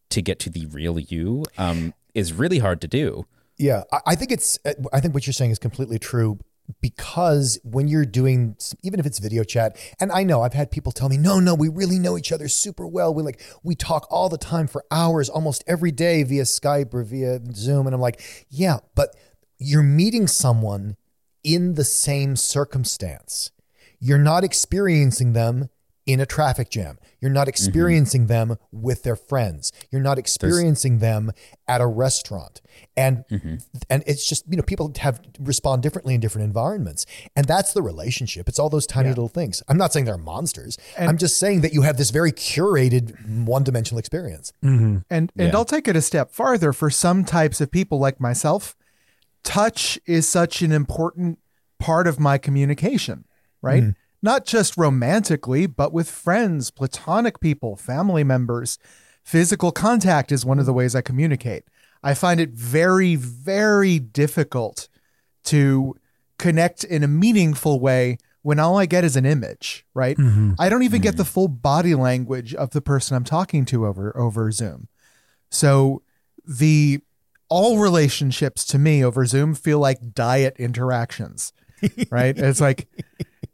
[0.09, 3.25] to get to the real you um, is really hard to do.
[3.57, 4.59] Yeah, I- think it's.
[4.65, 6.39] uh, I think what you're saying is completely true
[6.81, 10.91] because when you're doing, even if it's video chat, and I know I've had people
[10.91, 13.13] tell me, no, no, we really know each other super well.
[13.13, 17.03] We like we talk all the time for hours, almost every day via Skype or
[17.03, 19.15] via Zoom, and I'm like, yeah, but
[19.57, 20.97] you're meeting someone
[21.43, 23.51] in the same circumstance.
[23.99, 25.69] You're not experiencing them
[26.07, 26.97] in a traffic jam.
[27.19, 27.49] You're not mm-hmm.
[27.49, 29.71] experiencing them with their friends.
[29.91, 31.33] You're not experiencing them
[31.67, 32.61] at a restaurant.
[32.95, 33.55] And mm-hmm.
[33.89, 37.05] and it's just, you know, people have respond differently in different environments.
[37.35, 38.47] And that's the relationship.
[38.47, 39.61] It's all those tiny little things.
[39.67, 40.77] I'm not saying they're monsters.
[40.97, 44.53] I'm just saying that you have this very curated one-dimensional experience.
[44.63, 44.99] Mm-hmm.
[45.09, 45.55] And and Yeah.
[45.55, 48.75] I'll take it a step farther for some types of people like myself.
[49.43, 51.39] Touch is such an important
[51.79, 53.25] part of my communication,
[53.61, 53.83] right?
[53.83, 53.95] Mm.
[54.21, 58.79] Not just romantically, but with friends, platonic people, family members.
[59.23, 61.65] Physical contact is one of the ways I communicate.
[62.03, 64.87] I find it very, very difficult
[65.45, 65.95] to
[66.39, 70.17] connect in a meaningful way when all I get is an image, right?
[70.17, 70.53] Mm-hmm.
[70.57, 71.31] I don't even get the mm-hmm.
[71.31, 74.87] full body language of the person I'm talking to over over Zoom.
[75.51, 76.01] So
[76.45, 77.01] the
[77.49, 81.51] all relationships to me over Zoom feel like diet interactions,
[82.09, 82.37] right?
[82.37, 82.87] it's like,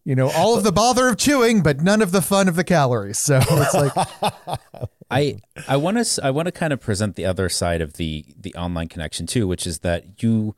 [0.06, 2.64] you know, all of the bother of chewing, but none of the fun of the
[2.64, 3.18] calories.
[3.20, 3.94] So it's like,
[5.12, 8.26] I I want to I want to kind of present the other side of the
[8.38, 10.56] the online connection too, which is that you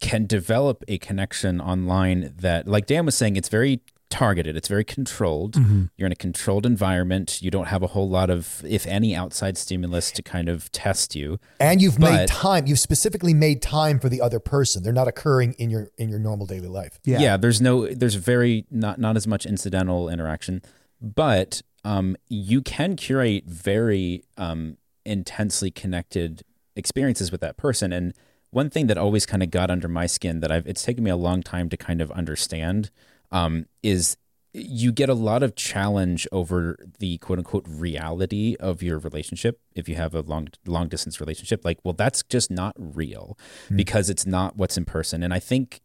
[0.00, 4.84] can develop a connection online that, like Dan was saying, it's very targeted, it's very
[4.84, 5.56] controlled.
[5.96, 7.42] You're in a controlled environment.
[7.42, 11.14] You don't have a whole lot of, if any, outside stimulus to kind of test
[11.14, 11.38] you.
[11.60, 12.66] And you've made time.
[12.66, 14.82] You've specifically made time for the other person.
[14.82, 16.98] They're not occurring in your in your normal daily life.
[17.04, 17.18] Yeah.
[17.18, 17.36] Yeah.
[17.36, 20.62] there's no there's very not not as much incidental interaction
[21.00, 26.42] but um you can curate very um intensely connected
[26.74, 28.14] experiences with that person and
[28.50, 31.10] one thing that always kind of got under my skin that I've it's taken me
[31.10, 32.90] a long time to kind of understand
[33.30, 34.16] um is
[34.52, 39.88] you get a lot of challenge over the quote unquote reality of your relationship if
[39.88, 43.36] you have a long long distance relationship like well that's just not real
[43.74, 45.80] because it's not what's in person and i think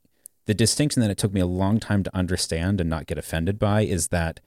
[0.46, 3.60] the distinction that it took me a long time to understand and not get offended
[3.60, 4.40] by is that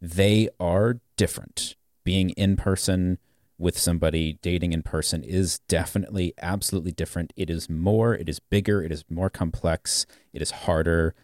[0.00, 1.76] they are different.
[2.04, 3.18] Being in person
[3.58, 7.32] with somebody, dating in person is definitely absolutely different.
[7.36, 11.14] It is more, it is bigger, it is more complex, it is harder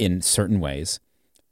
[0.00, 0.98] in certain ways,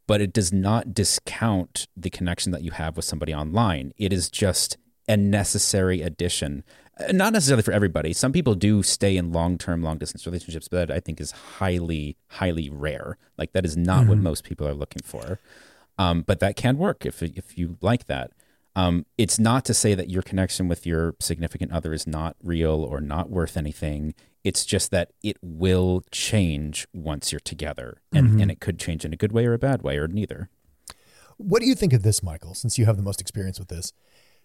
[0.07, 3.93] but it does not discount the connection that you have with somebody online.
[3.99, 6.65] It is just a necessary addition.
[6.99, 8.13] Uh, Not necessarily for everybody.
[8.15, 12.71] Some people do stay in long-term, long-distance relationships, but that I think is highly, highly
[12.71, 13.19] rare.
[13.37, 15.39] Like that is not what most people are looking for.
[15.99, 18.31] Um, but that can work if if you like that.
[18.77, 22.85] Um, it's not to say that your connection with your significant other is not real
[22.85, 24.15] or not worth anything.
[24.45, 29.13] It's just that it will change once you're together, and, and it could change in
[29.13, 30.49] a good way or a bad way or neither.
[31.37, 32.55] What do you think of this, Michael?
[32.55, 33.93] Since you have the most experience with this,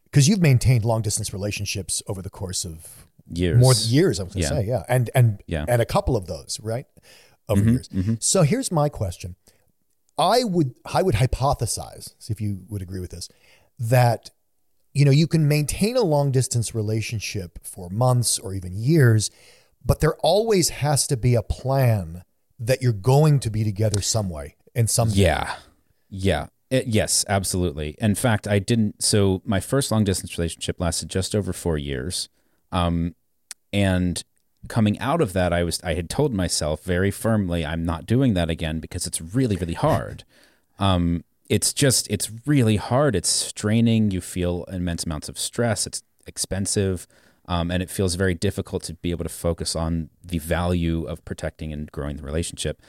[0.06, 4.20] because you've maintained long distance relationships over the course of Years, more years.
[4.20, 4.62] I was going to Yeah.
[4.62, 5.66] say, yeah, and and Yeah.
[5.68, 6.86] and a couple of those, right,
[7.48, 7.90] over Mhm, years.
[7.90, 8.22] mhm.
[8.22, 9.38] So here's my question:
[10.18, 13.30] I would I would hypothesize, see if you would agree with this,
[13.80, 14.32] that
[14.94, 19.32] you know you can maintain a long distance relationship for months or even years,
[19.86, 22.24] but there always has to be a plan
[22.60, 25.56] that you're going to be together some way in some Yeah.
[26.10, 26.48] Yeah.
[26.70, 27.96] It- yes, absolutely.
[28.00, 29.04] In fact, I didn't.
[29.04, 32.30] So my first long distance relationship lasted just over four years.
[32.72, 33.16] Um,
[33.72, 34.24] and
[34.70, 38.34] coming out of that, I was I had told myself very firmly, I'm not doing
[38.34, 40.24] that again because it's really really hard.
[40.80, 43.16] Um, it's just it's really hard.
[43.16, 44.12] It's straining.
[44.12, 45.86] You feel immense amounts of stress.
[45.86, 47.06] It's expensive.
[47.46, 51.26] Um, and it feels very difficult to be able to focus on the value of
[51.26, 52.82] protecting and growing the relationship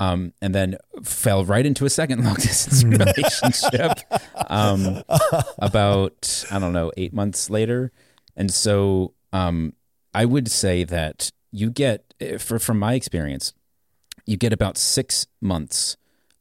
[0.00, 4.00] um, and then fell right into a second long distance relationship
[4.48, 5.04] um,
[5.58, 7.92] about I don't know eight months later,
[8.34, 9.74] and so um,
[10.14, 13.52] I would say that you get eh, for from my experience,
[14.24, 15.98] you get about six months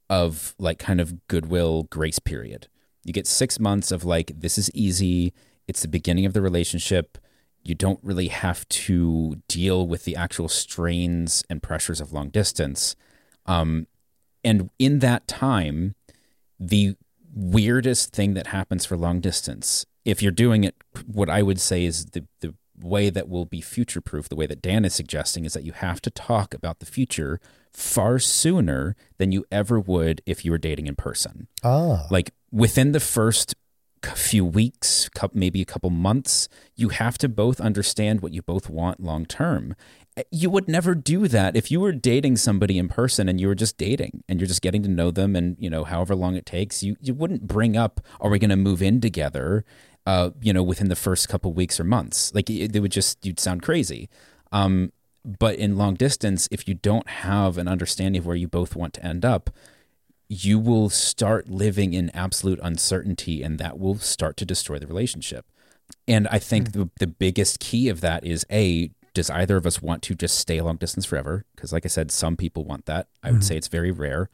[0.09, 2.67] of like kind of goodwill grace period.
[3.03, 5.33] You get six months of like this is easy.
[5.67, 7.17] It's the beginning of the relationship.
[7.63, 12.95] You don't really have to deal with the actual strains and pressures of long distance.
[13.45, 13.87] Um,
[14.43, 15.95] and in that time,
[16.59, 16.95] the
[17.33, 21.85] weirdest thing that happens for long distance, if you're doing it, what I would say
[21.85, 25.45] is the, the way that will be future proof, the way that Dan is suggesting,
[25.45, 27.39] is that you have to talk about the future
[27.73, 32.93] far sooner than you ever would if you were dating in person Ah, like within
[32.93, 33.55] the first
[34.05, 38.99] few weeks maybe a couple months you have to both understand what you both want
[38.99, 39.75] long term
[40.19, 43.47] Eh, you would never do that if you were dating somebody in person and you
[43.47, 46.35] were just dating and you're just getting to know them and you know however long
[46.35, 49.63] it takes you you wouldn't bring up are we going to move in together?
[50.05, 52.33] Uh you know within the first couple weeks or months.
[52.33, 54.09] Like it, it would just you'd sound crazy.
[54.51, 54.91] Um
[55.25, 58.93] but in long distance if you don't have an understanding of where you both want
[58.95, 59.49] to end up
[60.29, 65.45] you will start living in absolute uncertainty and that will start to destroy the relationship.
[66.07, 69.81] And I think the, the biggest key of that is A, does either of us
[69.81, 71.45] want to just stay long distance forever?
[71.55, 73.07] Because, like I said, some people want that.
[73.23, 74.29] I would say it's very rare.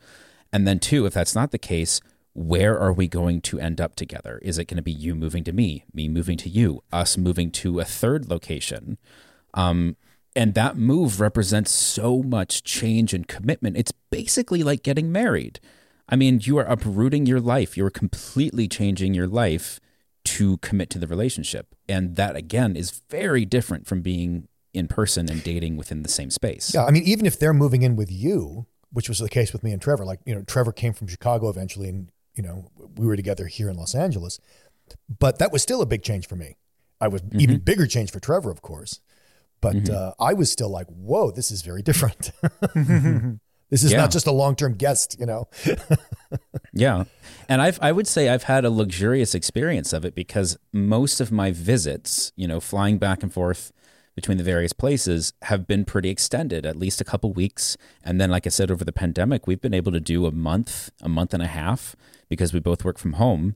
[0.51, 2.01] And then, two, if that's not the case,
[2.33, 4.39] where are we going to end up together?
[4.41, 7.51] Is it going to be you moving to me, me moving to you, us moving
[7.51, 8.97] to a third location?
[9.53, 9.95] Um,
[10.35, 13.77] and that move represents so much change and commitment.
[13.77, 15.61] It's basically like getting married.
[16.07, 19.79] I mean, you are uprooting your life, you're completely changing your life
[20.25, 21.75] to commit to the relationship.
[21.87, 26.29] And that, again, is very different from being in person and dating within the same
[26.29, 26.73] space.
[26.73, 29.63] Yeah, I mean, even if they're moving in with you, which was the case with
[29.63, 33.05] me and Trevor, like, you know, Trevor came from Chicago eventually and, you know, we
[33.05, 34.39] were together here in Los Angeles.
[35.19, 36.57] But that was still a big change for me.
[37.01, 38.99] I was even bigger change for Trevor, of course.
[39.61, 42.31] But uh, I was still like, whoa, this is very different.
[43.69, 43.97] this is Yeah.
[43.97, 45.47] not just a long term guest, you know?
[46.73, 47.05] Yeah.
[47.47, 51.31] And I've, I would say I've had a luxurious experience of it because most of
[51.31, 53.71] my visits, you know, flying back and forth
[54.13, 57.77] between the various places have been pretty extended, at least a couple weeks.
[58.03, 60.91] And then, like I said, over the pandemic, we've been able to do a month,
[61.01, 61.95] a month and a half
[62.27, 63.55] because we both work from home.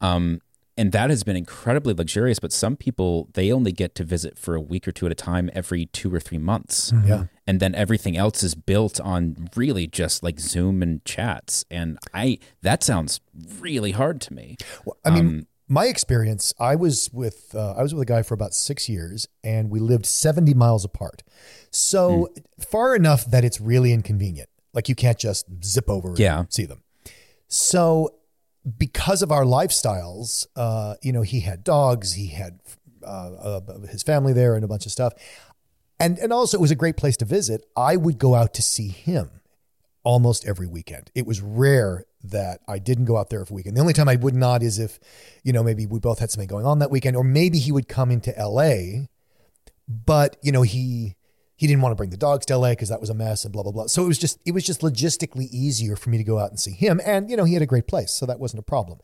[0.00, 0.40] Um,
[0.78, 2.38] and that has been incredibly luxurious.
[2.38, 5.14] But some people, they only get to visit for a week or two at a
[5.16, 7.24] time every two or three months Yeah.
[7.46, 11.64] and then everything else is built on really just like Zoom and chats.
[11.70, 13.20] And I that sounds
[13.60, 14.56] really hard to me.
[14.84, 18.22] Well, I mean, Um, my experience, I was with uh, I was with a guy
[18.22, 21.22] for about six years, and we lived seventy miles apart.
[21.72, 22.28] So
[22.60, 24.48] far enough that it's really inconvenient.
[24.72, 26.38] Like you can't just zip over Yeah.
[26.40, 26.82] and see them.
[27.48, 28.14] So
[28.78, 32.60] because of our lifestyles, uh, you know, he had dogs, he had
[33.04, 35.12] uh, uh, his family there, and a bunch of stuff,
[36.00, 37.64] and and also it was a great place to visit.
[37.76, 39.30] I would go out to see him
[40.02, 41.10] almost every weekend.
[41.14, 43.76] It was rare that I didn't go out there for a weekend.
[43.76, 45.00] The only time I would not is if,
[45.42, 47.88] you know, maybe we both had something going on that weekend, or maybe he would
[47.88, 49.06] come into LA,
[49.88, 51.16] but you know, he
[51.56, 53.52] he didn't want to bring the dogs to LA because that was a mess and
[53.52, 53.86] blah blah blah.
[53.86, 56.60] So it was just it was just logistically easier for me to go out and
[56.60, 57.00] see him.
[57.04, 58.98] And you know, he had a great place, so that wasn't a problem.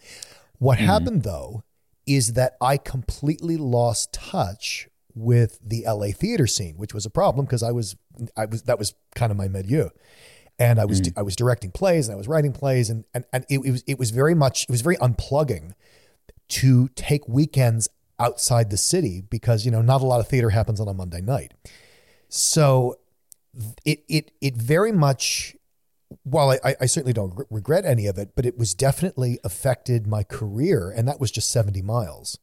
[0.58, 0.84] What hmm.
[0.84, 1.64] happened though
[2.06, 7.46] is that I completely lost touch with the LA theater scene, which was a problem
[7.46, 7.96] because I was
[8.36, 9.88] I was that was kind of my milieu
[10.58, 11.18] and I was hmm.
[11.18, 13.84] I was directing plays and I was writing plays and and, and it, it was
[13.86, 15.72] it was very much it was very unplugging
[16.48, 17.88] to take weekends
[18.18, 21.20] outside the city because you know not a lot of theater happens on a Monday
[21.20, 21.54] night.
[22.34, 22.96] So
[23.84, 25.54] it it it very much
[26.22, 30.06] while I, I certainly don't re- regret any of it, but it was definitely affected
[30.06, 32.38] my career, and that was just seventy miles,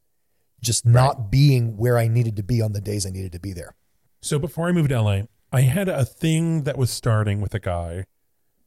[0.62, 3.52] just not being where I needed to be on the days I needed to be
[3.52, 3.74] there.
[4.22, 5.22] So before I moved to LA,
[5.52, 8.06] I had a thing that was starting with a guy,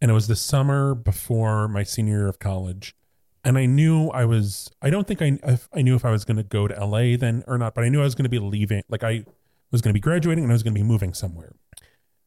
[0.00, 2.96] and it was the summer before my senior year of college.
[3.44, 5.38] And I knew I was, I don't think I,
[5.72, 7.88] I knew if I was going to go to LA then or not, but I
[7.88, 8.82] knew I was going to be leaving.
[8.88, 9.24] Like I
[9.72, 11.52] was going to be graduating and I was going to be moving somewhere.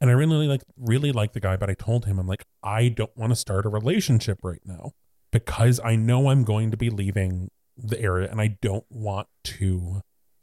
[0.02, 2.90] And I really like, really liked the guy, but I told him, I'm like, I
[2.90, 4.92] don't want to start a relationship right now
[5.32, 10.02] because I know I'm going to be leaving the area and I don't want to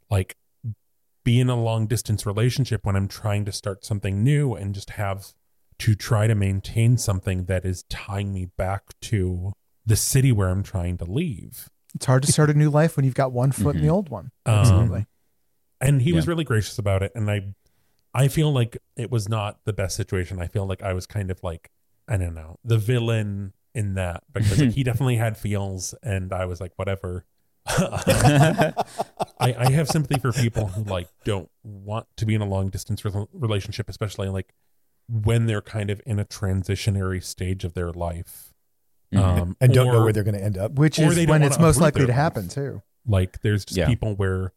[0.09, 0.37] like
[1.23, 4.91] be in a long distance relationship when I'm trying to start something new and just
[4.91, 5.33] have
[5.79, 9.53] to try to maintain something that is tying me back to
[9.85, 11.69] the city where I'm trying to leave.
[11.95, 14.09] It's hard to start a new life when you've got one foot in the old
[14.09, 14.31] one.
[14.45, 15.05] Um, Absolutely.
[15.83, 17.11] And he was really gracious about it.
[17.15, 17.53] And I,
[18.13, 20.41] I feel like it was not the best situation.
[20.41, 21.69] I feel like I was kind of like,
[22.07, 26.45] I don't know, the villain in that because like, he definitely had feels, and I
[26.45, 27.25] was like, whatever.
[27.67, 28.73] I,
[29.39, 33.03] I have sympathy for people who like don't want to be in a long distance
[33.05, 34.53] rel- relationship, especially like
[35.09, 38.53] when they're kind of in a transitionary stage of their life,
[39.15, 40.73] um, And don't know where they're going to end up.
[40.73, 42.17] Which is when it's most likely their to life.
[42.21, 42.81] happen too.
[43.05, 43.87] Like there's just Yeah.
[43.87, 44.53] people where,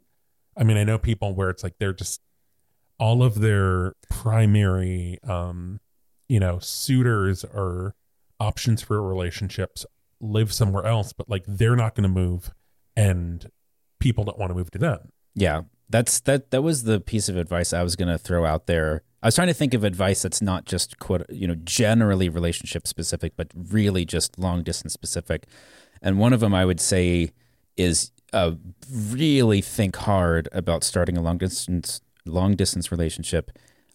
[0.57, 2.21] I mean, I know people where it's like they're just
[2.99, 5.81] all of their primary, um,
[6.29, 7.95] you know, suitors or
[8.41, 9.85] options for relationships
[10.21, 12.53] live somewhere else, but like they're not going to move,
[12.97, 13.51] and
[14.01, 15.13] people don't want to move to them.
[15.35, 16.51] Yeah, that's that.
[16.51, 19.03] That was the piece of advice I was going to throw out there.
[19.23, 22.87] I was trying to think of advice that's not just quote, you know, generally relationship
[22.87, 25.47] specific, but really just long distance specific.
[26.01, 27.33] And one of them I would say
[27.77, 28.53] is uh,
[28.91, 33.53] really think hard about starting a long distance long distance relationship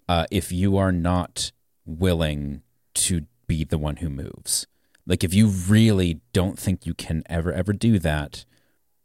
[0.07, 1.51] uh, if you are not
[1.85, 2.61] willing
[2.93, 4.65] to be the one who moves.
[5.05, 8.45] Like if you really don't think you can ever ever do that,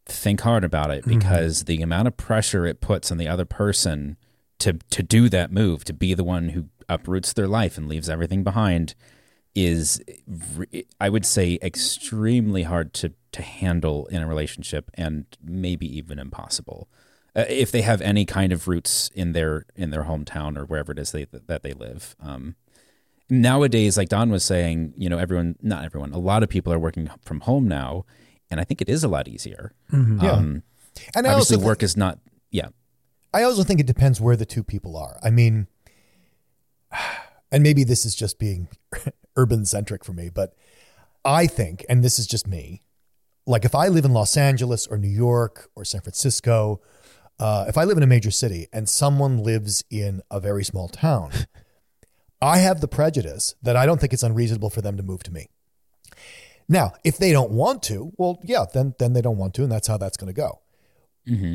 [0.05, 4.17] think hard about it because the amount of pressure it puts on the other person
[4.61, 8.09] to to do that move, to be the one who uproots their life and leaves
[8.09, 8.95] everything behind
[9.57, 10.01] is
[11.01, 16.89] I would say extremely hard to to handle in a relationship and maybe even impossible.
[17.35, 20.93] Uh, if they have any kind of roots in their in their hometown or wherever
[20.93, 22.15] it is they, that they live.
[22.21, 22.55] Um,
[23.31, 26.79] nowadays, like Don was saying, you know, everyone, not everyone, a lot of people are
[26.79, 28.05] working from home now,
[28.51, 29.73] and I think it is a lot easier.
[29.93, 30.33] Yeah.
[30.33, 30.63] Um,
[31.15, 32.19] And I obviously, also work is not.
[32.51, 32.69] Yeah,
[33.33, 35.19] I also think it depends where the two people are.
[35.23, 35.67] I mean,
[37.53, 38.69] and maybe this is just being
[39.37, 40.55] urban centric for me, but
[41.25, 42.83] I think, and this is just me,
[43.47, 46.81] like if I live in Los Angeles or New York or San Francisco,
[47.39, 50.89] uh, if I live in a major city and someone lives in a very small
[50.89, 51.33] town,
[52.43, 55.33] I have the prejudice that I don't think it's unreasonable for them to move to
[55.33, 55.49] me.
[56.69, 59.71] Now, if they don't want to, well, yeah, then then they don't want to, and
[59.71, 60.61] that's how that's going to go.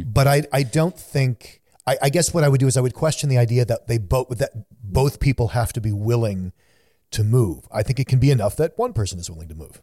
[0.03, 2.93] But I I don't think I, I guess what I would do is I would
[2.93, 4.51] question the idea that they both that
[4.83, 6.53] both people have to be willing
[7.11, 7.67] to move.
[7.71, 9.81] I think it can be enough that one person is willing to move.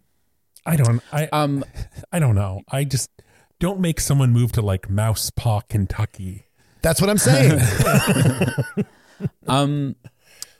[0.66, 1.02] I don't.
[1.12, 1.64] I um,
[2.12, 2.62] I don't know.
[2.68, 3.10] I just
[3.58, 6.46] don't make someone move to like Mouse Paw, Kentucky.
[6.82, 7.60] That's what I'm saying.
[9.48, 9.96] um,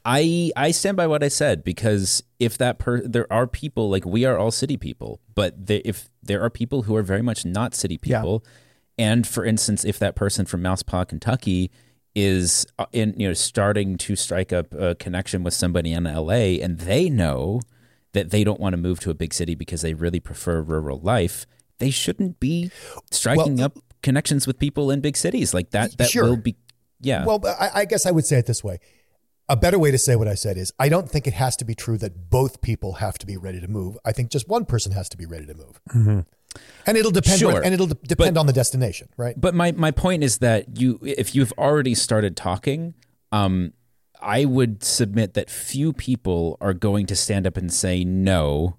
[0.04, 4.04] I I stand by what I said because if that per there are people like
[4.04, 7.44] we are all city people, but the, if there are people who are very much
[7.44, 8.18] not city Yeah.
[8.18, 8.44] people,
[8.96, 11.70] and for instance, if that person from Mouse Paw, Kentucky
[12.22, 16.58] is uh, in you know starting to strike up a connection with somebody in LA
[16.64, 17.60] and they know
[18.12, 20.98] that they don't want to move to a big city because they really prefer rural
[21.00, 21.46] life,
[21.78, 22.70] they shouldn't be
[23.10, 25.96] striking Well, up connections with people in big cities like that.
[25.98, 26.24] That Sure.
[26.24, 26.56] will be
[27.00, 27.24] yeah.
[27.24, 28.78] well, I, I guess I would say it this way.
[29.50, 31.64] A better way to say what I said is I don't think it has to
[31.64, 33.96] be true that both people have to be ready to move.
[34.04, 36.24] I think just one person has to be ready to move.
[36.86, 37.62] And it'll depend Sure.
[37.62, 39.38] and it'll de- depend on the destination, right?
[39.38, 42.94] But my, my point is that you if you've already started talking,
[43.30, 43.72] um,
[44.20, 48.76] I would submit that few people are going to stand up and say no,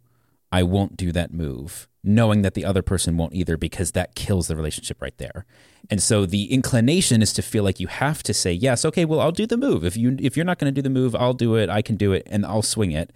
[0.52, 4.48] I won't do that move, knowing that the other person won't either because that kills
[4.48, 5.46] the relationship right there.
[5.90, 9.20] And so the inclination is to feel like you have to say yes, okay, well
[9.22, 9.86] I'll do the move.
[9.86, 11.70] If you if you're not going to do the move, I'll do it.
[11.70, 13.14] I can do it and I'll swing it.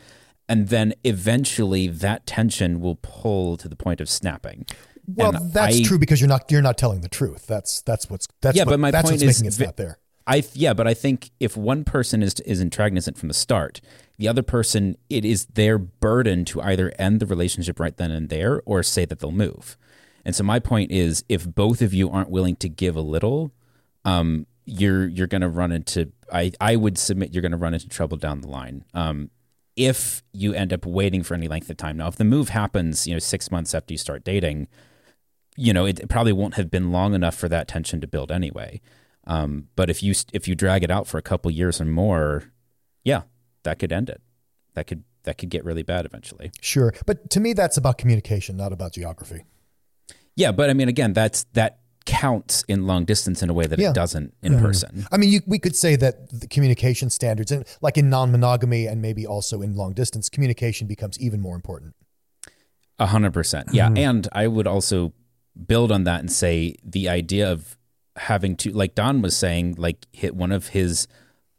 [0.49, 4.65] And then eventually that tension will pull to the point of snapping.
[5.07, 7.47] Well, And that's I- true because you're not you're not telling the truth.
[7.47, 9.65] That's that's what's that's Yeah, what, but my that's point what's is making it vi-
[9.65, 9.99] not there.
[10.25, 13.81] I yeah, but I think if one person is is intragnizant from the start,
[14.17, 18.29] the other person it is their burden to either end the relationship right then and
[18.29, 19.77] there or say that they'll move.
[20.25, 23.51] And so my point is, if both of you aren't willing to give a little,
[24.05, 27.73] um, you're you're going to run into I I would submit you're going to run
[27.73, 28.85] into trouble down the line.
[28.93, 29.29] Um,
[29.75, 31.97] if you end up waiting for any length of time.
[31.97, 34.67] Now, if the move happens, you know, six months after you start dating,
[35.55, 38.81] you know, it probably won't have been long enough for that tension to build anyway.
[39.25, 42.51] Um, but if you if you drag it out for a couple years or more,
[43.03, 43.21] yeah,
[43.63, 44.21] that could end it.
[44.73, 46.51] That could that could get really bad eventually.
[46.61, 49.45] Sure, but to me, that's about communication, not about geography.
[50.35, 53.79] Yeah, but I mean, again, that's that counts in long distance in a way that
[53.79, 53.89] Yeah.
[53.89, 55.05] it doesn't in person.
[55.11, 59.01] I mean, you, we could say that the communication standards, and like in non-monogamy, and
[59.01, 61.95] maybe also in long distance, communication becomes even more important.
[62.99, 63.69] A hundred percent.
[63.73, 63.89] Yeah.
[63.95, 65.13] And I would also
[65.67, 67.77] build on that and say the idea of
[68.17, 71.07] having to, like Don was saying, like hit one of his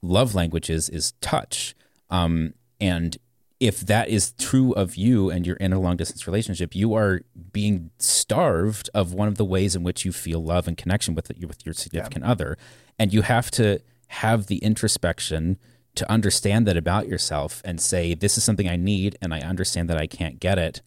[0.03, 1.75] love languages is touch.
[2.11, 3.17] Um, and
[3.65, 7.23] if that is true of you and you're in a long distance relationship, you are
[7.51, 11.33] being starved of one of the ways in which you feel love and connection with
[11.49, 12.59] with your significant other,
[12.99, 15.59] and you have to have the introspection
[15.95, 19.89] to understand that about yourself and say this is something I need and I understand
[19.89, 20.83] that I can't get it.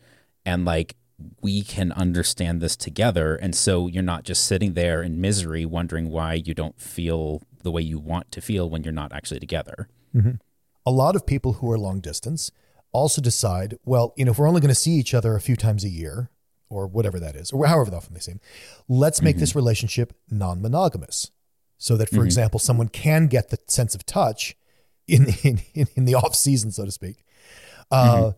[0.45, 0.95] And like
[1.41, 3.35] we can understand this together.
[3.35, 7.71] And so you're not just sitting there in misery wondering why you don't feel the
[7.71, 9.87] way you want to feel when you're not actually together.
[10.15, 10.33] Mm-hmm.
[10.85, 12.51] A lot of people who are long distance
[12.91, 15.55] also decide, well, you know, if we're only going to see each other a few
[15.55, 16.29] times a year,
[16.69, 18.39] or whatever that is, or however often they seem,
[18.87, 19.59] let's make this mm-hmm.
[19.59, 21.31] relationship non-monogamous,
[21.77, 22.25] so that, for mm-hmm.
[22.25, 24.55] example, someone can get the sense of touch
[25.07, 27.23] in in, in, in the off season, so to speak.
[27.91, 28.29] Uh, mm-hmm.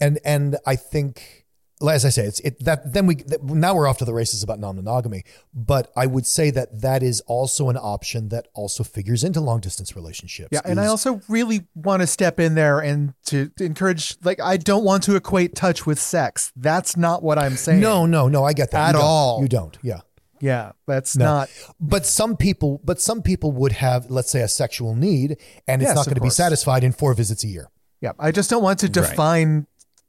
[0.00, 1.45] and and I think,
[1.82, 4.42] as I say, it's it that then we that, now we're off to the races
[4.42, 5.24] about non-monogamy.
[5.52, 9.60] But I would say that that is also an option that also figures into long
[9.60, 10.48] distance relationships.
[10.52, 14.16] Yeah, and I also really want to step in there and to, to encourage.
[14.24, 16.52] Like, I don't want to equate touch with sex.
[16.56, 17.80] That's not what I'm saying.
[17.80, 19.42] no, no, no, I get that At You all.
[19.42, 20.00] You don't, yeah.
[20.40, 21.24] yeah, that's No.
[21.26, 21.50] not.
[21.78, 25.36] But some people, but some people would have, let's say, a sexual need,
[25.68, 27.68] and it's Yes, not going to be satisfied in four visits a year.
[28.00, 29.66] Yeah, I just don't want to define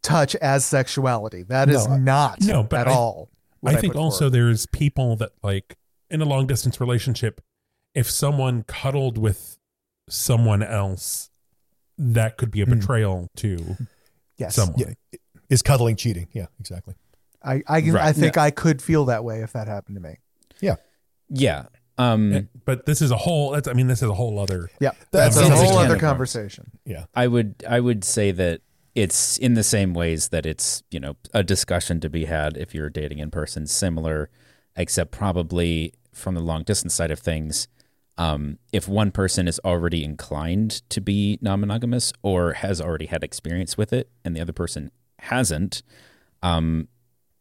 [0.07, 1.43] touch as sexuality.
[1.43, 3.29] That is No, I- not No, but at I- all.
[3.61, 4.33] what I think put also forward.
[4.33, 5.77] there's people that like
[6.09, 7.41] in a long distance relationship,
[7.93, 9.57] if someone cuddled with
[10.09, 11.29] someone else,
[11.97, 12.79] that could be a Hmm.
[12.79, 13.75] betrayal to
[14.37, 14.55] Yes.
[14.55, 14.93] some Yeah.
[15.49, 16.27] Is cuddling cheating?
[16.33, 16.95] Yeah, exactly.
[17.43, 17.95] I I, Right.
[17.95, 20.17] I think I could feel that way if that happened to me.
[20.61, 20.75] Yeah.
[21.29, 21.67] Yeah.
[21.97, 23.51] Um, But this is a whole.
[23.51, 24.69] That's, I mean, this is a whole other.
[24.79, 26.71] Yeah, That's that's, a a whole other conversation.
[26.85, 27.05] Yeah.
[27.15, 28.61] I would I would say that
[28.97, 32.73] it's in the same ways that it's you know a discussion to be had if
[32.73, 34.31] you're dating in person, similar,
[34.75, 37.67] except probably from the long distance side of things.
[38.17, 43.77] Um, if one person is already inclined to be non-monogamous or has already had experience
[43.77, 44.89] with it, and the other person
[45.19, 45.83] hasn't,
[46.41, 46.87] um,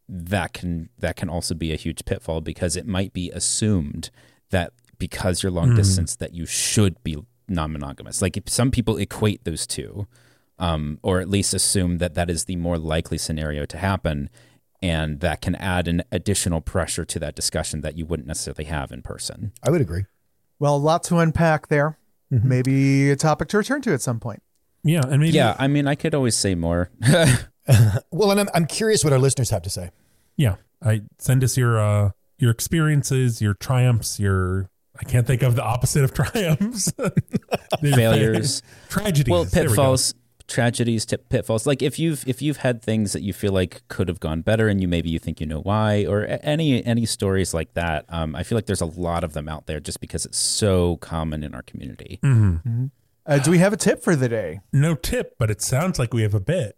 [0.07, 4.11] that can that can also be a huge pitfall because it might be assumed
[4.51, 7.17] that because you're long distance that you should be
[7.49, 8.21] non-monogamous.
[8.21, 10.05] Like if some people equate those two,
[10.59, 14.29] um, or at least assume that that is the more likely scenario to happen,
[14.81, 18.91] and that can add an additional pressure to that discussion that you wouldn't necessarily have
[18.91, 19.51] in person.
[19.63, 20.05] I would agree.
[20.59, 21.97] Well, a lot to unpack there.
[22.31, 22.47] Mm-hmm.
[22.49, 24.41] Maybe a topic to return to at some point.
[24.83, 25.35] Yeah, and maybe.
[25.35, 26.89] Yeah, I mean, I could always say more.
[28.11, 29.91] Well, and I'm, I'm curious what our listeners have to say.
[30.37, 35.55] Yeah, I send us your uh your experiences, your triumphs, your I can't think of
[35.55, 36.91] the opposite of triumphs.
[37.81, 38.61] Failures.
[38.89, 39.31] tragedies.
[39.31, 40.13] well There we pitfalls
[40.47, 44.07] tragedies tip pitfalls like if you've if you've had things that you feel like could
[44.07, 47.53] have gone better and you maybe you think you know why or any any stories
[47.53, 50.25] like that um, i feel like there's a lot of them out there just because
[50.25, 52.19] it's so common in our community
[53.25, 54.61] Uh, do we have a tip for the day?
[54.71, 56.77] No tip, but it sounds like we have a bit.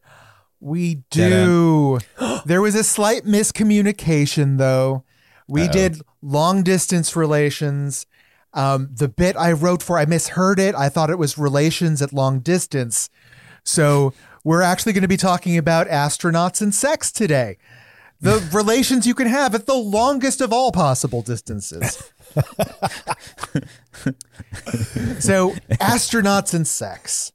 [0.59, 1.99] We do.
[2.45, 5.03] there was a slight miscommunication, though.
[5.47, 8.07] We did long distance relations.
[8.53, 10.73] Um, the bit I wrote for, I misheard it.
[10.73, 13.11] I thought it was relations at long distance.
[13.63, 17.57] So we're actually going to be talking about astronauts and sex today.
[18.21, 22.11] The relations you can have at the longest of all possible distances.
[25.19, 27.31] so, astronauts and sex.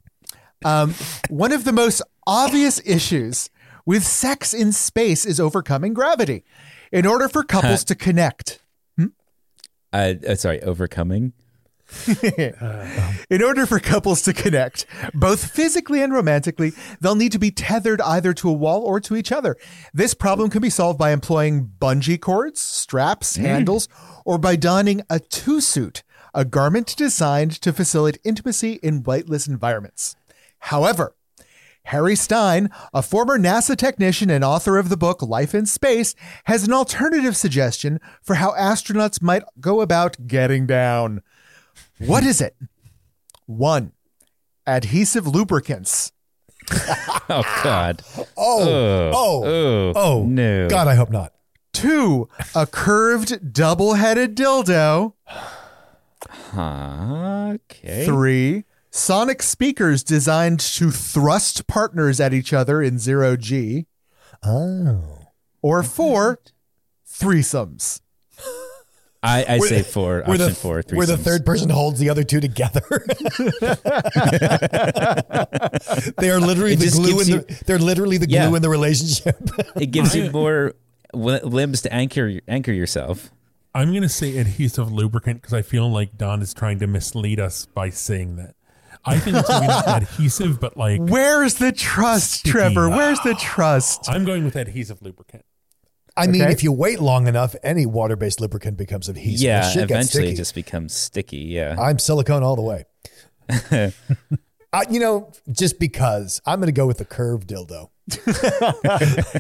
[0.65, 0.95] Um,
[1.29, 3.51] one of the most obvious issues
[3.87, 6.45] with sex in space is overcoming gravity.
[6.91, 8.61] In order for couples to connect,
[9.93, 11.33] uh, uh, sorry overcoming
[13.31, 18.01] in order for couples to connect, both physically and romantically, they'll need to be tethered
[18.01, 19.57] either to a wall or to each other.
[19.93, 23.43] This problem can be solved by employing bungee cords, straps, mm.
[23.43, 23.89] handles,
[24.25, 30.17] or by donning a 2suit, a garment designed to facilitate intimacy in weightless environments.
[30.59, 31.15] However,
[31.89, 36.15] Harry Stine, a former NASA technician and author of the book Life in Space,
[36.45, 41.21] has an alternative suggestion for how astronauts might go about getting down.
[42.07, 42.57] What is it?
[43.47, 43.93] One,
[44.67, 46.13] adhesive lubricants.
[47.29, 51.33] oh god Oh, oh oh, oh, no God, I hope not.
[51.73, 55.13] Two, a curved double headed dildo.
[56.29, 63.87] Huh, okay Three, sonic speakers designed to thrust partners at each other in zero G.
[64.43, 65.03] Oh.
[65.63, 66.41] Or four,
[67.07, 68.01] threesomes.
[69.25, 72.11] I, I say the- four Where option the, four where the third person holds the
[72.11, 72.83] other two together.
[76.19, 77.63] they are literally It the glue in gives the.
[77.67, 78.55] They're literally the glue Yeah.
[78.55, 79.37] in the relationship.
[79.77, 80.75] it gives you more
[81.13, 83.31] limbs to anchor anchor yourself
[83.75, 87.67] I'm gonna say adhesive lubricant because I feel like Don is trying to mislead us
[87.67, 88.55] by saying that.
[89.05, 92.53] I think it's maybe not adhesive, but like Where's the trust, Sticky.
[92.53, 92.89] Trevor?
[92.89, 94.09] Where's the trust?
[94.09, 95.45] I'm going with adhesive lubricant.
[96.17, 96.53] I mean, Okay.
[96.53, 99.41] if you wait long enough, any water-based lubricant becomes adhesive.
[99.41, 100.33] The yeah shit eventually sticky.
[100.33, 102.85] it just becomes sticky yeah I'm silicone all the way.
[104.73, 107.91] I, you know, just because I'm going to go with the curved dildo.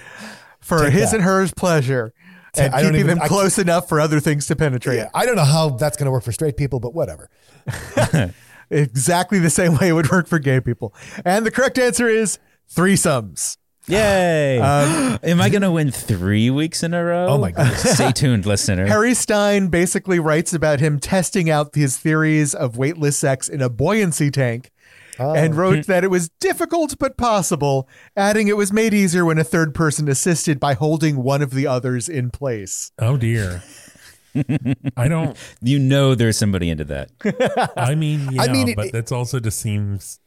[0.60, 1.16] For Take his that.
[1.16, 2.12] and hers pleasure.
[2.56, 4.98] And I don't keeping even- them I- close enough for other things to penetrate.
[4.98, 7.30] Yeah, I don't know how that's going to work for straight people, but whatever.
[8.70, 10.94] Exactly the same way it would work for gay people.
[11.24, 12.38] And the correct answer is
[12.74, 13.58] threesomes.
[13.86, 14.58] Yay!
[14.58, 17.26] Um, Am I going to win three weeks in a row?
[17.28, 17.72] Oh my god!
[17.76, 18.86] Stay tuned, listener.
[18.86, 23.68] Harry Stine basically writes about him testing out his theories of weightless sex in a
[23.68, 24.70] buoyancy tank
[25.18, 25.34] oh.
[25.34, 25.92] and wrote hmm.
[25.92, 30.08] that it was difficult but possible, adding it was made easier when a third person
[30.08, 32.90] assisted by holding one of the others in place.
[32.98, 33.62] Oh dear.
[34.96, 35.36] I don't.
[35.62, 37.10] You know there's somebody into that.
[37.76, 40.20] I mean, yeah, I mean, it- but that's also just seems.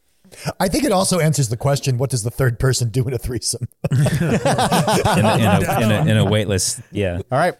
[0.59, 3.17] I think it also answers the question: What does the third person do in a
[3.17, 3.67] threesome?
[3.91, 7.21] In a, in a, in a, in a weightless, yeah.
[7.31, 7.55] All right.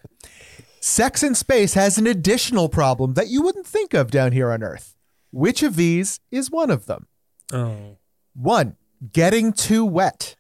[0.80, 4.64] Sex in space has an additional problem that you wouldn't think of down here on
[4.64, 4.96] Earth.
[5.32, 7.08] Which of these is one of them?
[7.52, 7.98] Oh,
[8.34, 8.78] One,
[9.12, 10.36] getting too wet.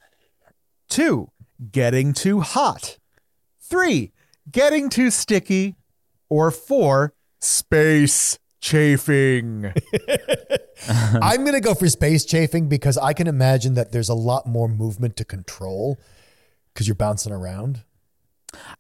[0.89, 1.32] Two,
[1.71, 2.97] getting too hot.
[3.59, 4.13] Three,
[4.49, 5.75] getting too sticky.
[6.30, 9.73] Or four, space chafing.
[10.89, 14.45] I'm going to go for space chafing because I can imagine that there's a lot
[14.45, 15.97] more movement to control
[16.73, 17.84] because you're bouncing around.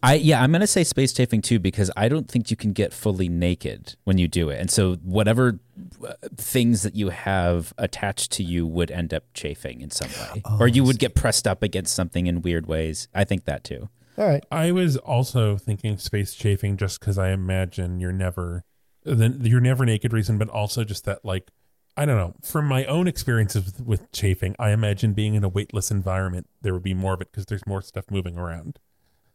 [0.01, 2.93] I yeah, I'm gonna say space chafing too because I don't think you can get
[2.93, 5.59] fully naked when you do it, and so whatever
[6.05, 10.41] uh, things that you have attached to you would end up chafing in some way,
[10.59, 13.09] or you would get pressed up against something in weird ways.
[13.13, 13.89] I think that too.
[14.17, 14.43] All right.
[14.51, 18.63] I was also thinking space chafing just because I imagine you're never
[19.03, 21.51] the you're never naked reason, but also just that like
[21.97, 22.35] I don't know.
[22.43, 26.73] From my own experiences with, with chafing, I imagine being in a weightless environment, there
[26.73, 28.79] would be more of it because there's more stuff moving around.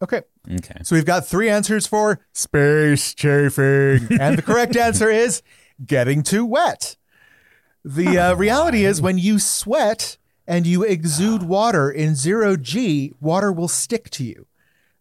[0.01, 0.23] Okay.
[0.51, 0.81] Okay.
[0.85, 4.09] So we've got three answers for space chafing.
[4.21, 5.43] and the correct answer is
[5.85, 6.97] getting too wet.
[7.85, 13.53] The uh, reality is when you sweat and you exude water in zero G, water
[13.53, 14.47] will stick to you.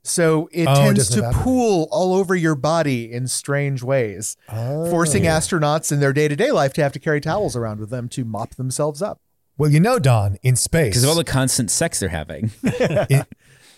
[0.03, 1.43] So it Oh, tends doesn't to evaporate.
[1.43, 4.89] pool all over your body in strange ways, Oh.
[4.89, 7.89] forcing astronauts in their day to day life to have to carry towels around with
[7.91, 9.19] them to mop themselves up.
[9.57, 12.49] Well, you know, Don, in space, Because of all the constant sex they're having.
[13.09, 13.25] in-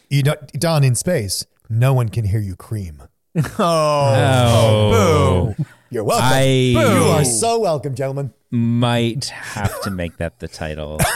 [0.10, 3.04] you know, Don, in space, no one can hear you cream.
[3.60, 5.66] Oh, oh.
[5.90, 6.28] You're welcome.
[6.32, 8.34] I you are so welcome, gentlemen.
[8.50, 11.00] might have to make that the title.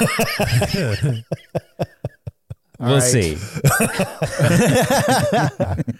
[2.80, 3.03] we'll right.
[3.03, 3.38] see.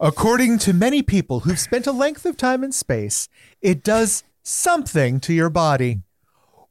[0.00, 3.28] According to many people who've spent a length of time in space,
[3.60, 6.00] it does something to your body.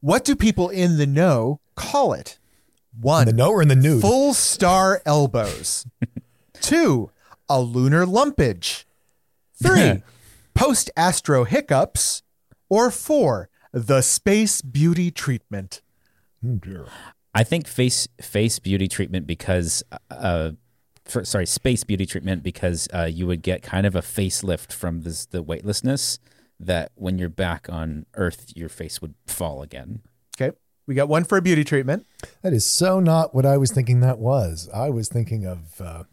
[0.01, 2.39] What do people in the know call it?
[2.99, 4.01] One, In the no or in the nude?
[4.01, 5.85] full star elbows.
[6.53, 7.11] Two,
[7.47, 8.87] a lunar lumpage.
[9.61, 10.01] Three,
[10.53, 12.23] post astro hiccups.
[12.69, 15.81] Or four, the space beauty treatment.
[16.45, 16.59] Oh,
[17.33, 20.51] I think face face beauty treatment because uh,
[21.09, 25.01] for, sorry, space beauty treatment because uh, you would get kind of a facelift from
[25.01, 26.19] this the weightlessness
[26.59, 30.01] that when you're back on Earth, your face would fall again.
[30.39, 30.55] Okay,
[30.87, 32.05] we got one for a beauty treatment.
[32.41, 34.69] That is so not what I was thinking that was.
[34.73, 36.03] I was thinking of, uh,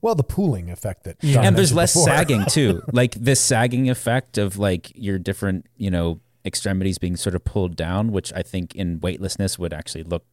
[0.00, 1.18] well, the pooling effect that.
[1.20, 2.08] Don and there's less before.
[2.08, 7.34] sagging too like this sagging effect of like your different you know extremities being sort
[7.34, 10.24] of pulled down which i think in weightlessness would actually look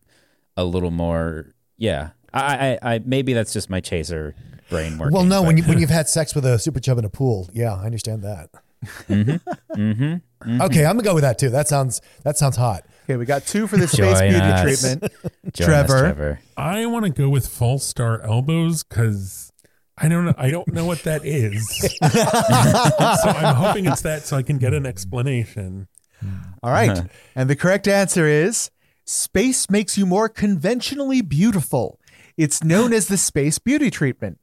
[0.57, 4.35] a little more yeah i i, I maybe that's just my chaser
[4.69, 6.97] brain working Well, no, but- when you when you've had sex with a super chub
[6.97, 8.49] in a pool, yeah, I understand that.
[9.07, 9.31] Mm-hmm,
[9.79, 10.61] mm-hmm, mm-hmm.
[10.61, 11.49] Okay, I'm gonna go with that too.
[11.49, 12.83] That sounds that sounds hot.
[13.03, 14.61] Okay, we got two for the space Join beauty us.
[14.81, 15.03] treatment.
[15.53, 15.99] Join us, Trevor.
[15.99, 16.39] Trevor.
[16.57, 19.51] I want to go with false star elbows because
[19.97, 20.33] I don't know.
[20.37, 21.63] I don't know what that is.
[21.79, 25.87] so I'm hoping it's that, so I can get an explanation.
[26.63, 26.89] All right.
[26.89, 27.03] Uh-huh.
[27.35, 28.71] And the correct answer is
[29.05, 31.99] space makes you more conventionally beautiful.
[32.37, 34.39] It's known as the space beauty treatment.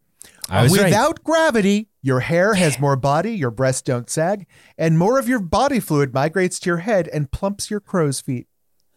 [0.49, 0.87] I was right.
[0.87, 4.47] Without gravity, your hair has more body, your breasts don't sag,
[4.77, 8.47] and more of your body fluid migrates to your head and plumps your crow's feet.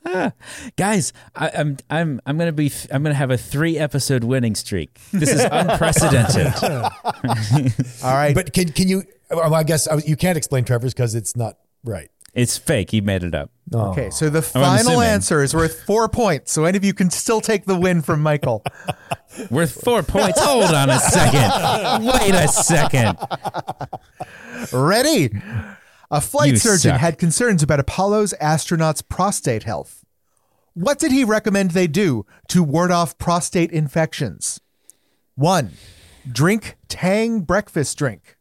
[0.07, 0.33] Ah,
[0.77, 4.99] guys, I, I'm I'm I'm gonna be I'm gonna have a three episode winning streak.
[5.11, 6.47] This is unprecedented.
[8.03, 8.35] All right.
[8.35, 9.03] But can can you?
[9.31, 12.09] Well, I guess you can't explain Trevor's because it's not right.
[12.35, 12.91] It's fake.
[12.91, 13.49] He made it up.
[13.73, 13.89] Oh.
[13.91, 15.07] okay, so the final assuming.
[15.07, 16.51] answer is worth four points.
[16.51, 18.63] So any of you can still take the win from Michael.
[19.49, 20.39] Worth four points.
[20.41, 22.05] Hold on a second.
[22.05, 23.17] Wait a second.
[24.71, 25.29] Ready?
[26.11, 26.99] A flight You surgeon suck.
[27.01, 30.05] had concerns about Apollo's astronauts' prostate health.
[30.73, 34.61] What did he recommend they do to ward off prostate infections?
[35.35, 35.71] One,
[36.31, 38.37] drink Tang breakfast drink.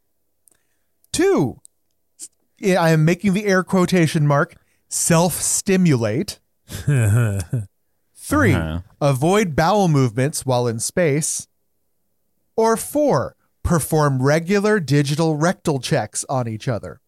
[1.12, 1.60] Two,
[2.64, 4.56] I am making the air quotation mark,
[4.88, 6.40] self stimulate.
[8.16, 8.80] Three, Uh-huh.
[9.00, 11.46] avoid bowel movements while in space.
[12.56, 17.00] Or four, perform regular digital rectal checks on each other.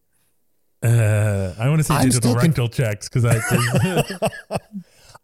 [0.83, 4.03] Uh, I want to say I'm digital still con- rectal checks because I.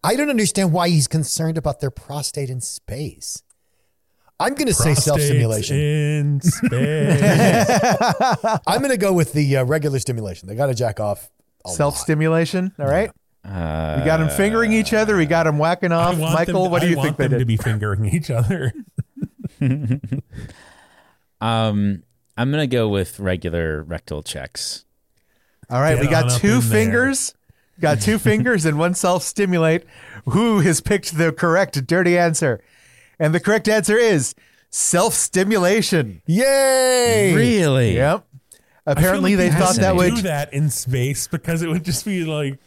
[0.05, 3.42] I don't understand why he's concerned about their prostate in space.
[4.39, 5.77] I'm going to say self stimulation.
[5.77, 7.21] in space.
[8.67, 10.47] I'm going to go with the uh, regular stimulation.
[10.49, 11.29] They got to jack off.
[11.65, 12.73] a Self stimulation.
[12.79, 13.09] All right.
[13.45, 15.15] Uh, We got them fingering each other.
[15.17, 16.17] We got them whacking I off.
[16.17, 17.39] want Michael, them- what do I you want think they them did?
[17.39, 18.73] to be fingering each other?
[21.41, 22.03] Um,
[22.37, 24.85] I'm gonna go with regular rectal checks.
[25.69, 25.95] All right.
[25.95, 26.69] Get We got on up two in there.
[26.69, 27.33] fingers.
[27.81, 29.83] Got two fingers and one self stimulate.
[30.25, 32.63] Who has picked the correct dirty answer?
[33.23, 34.35] And the correct answer is
[34.69, 36.21] self stimulation.
[36.25, 37.33] Yay!
[37.33, 37.95] Really?
[37.95, 38.27] Yep.
[38.85, 40.15] Apparently, I feel they thought that would.
[40.15, 42.59] do that in space because it would just be like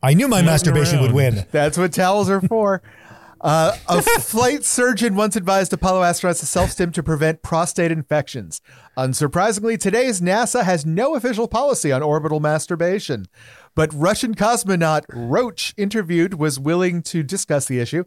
[0.00, 1.44] I knew my Floating masturbation would win.
[1.50, 2.82] That's what towels are for.
[3.38, 8.62] Uh, a flight surgeon once advised Apollo astronauts to self stim to prevent prostate infections.
[8.96, 13.26] Unsurprisingly, today's NASA has no official policy on orbital masturbation.
[13.74, 18.04] but Russian cosmonaut Roach interviewed was willing to discuss the issue.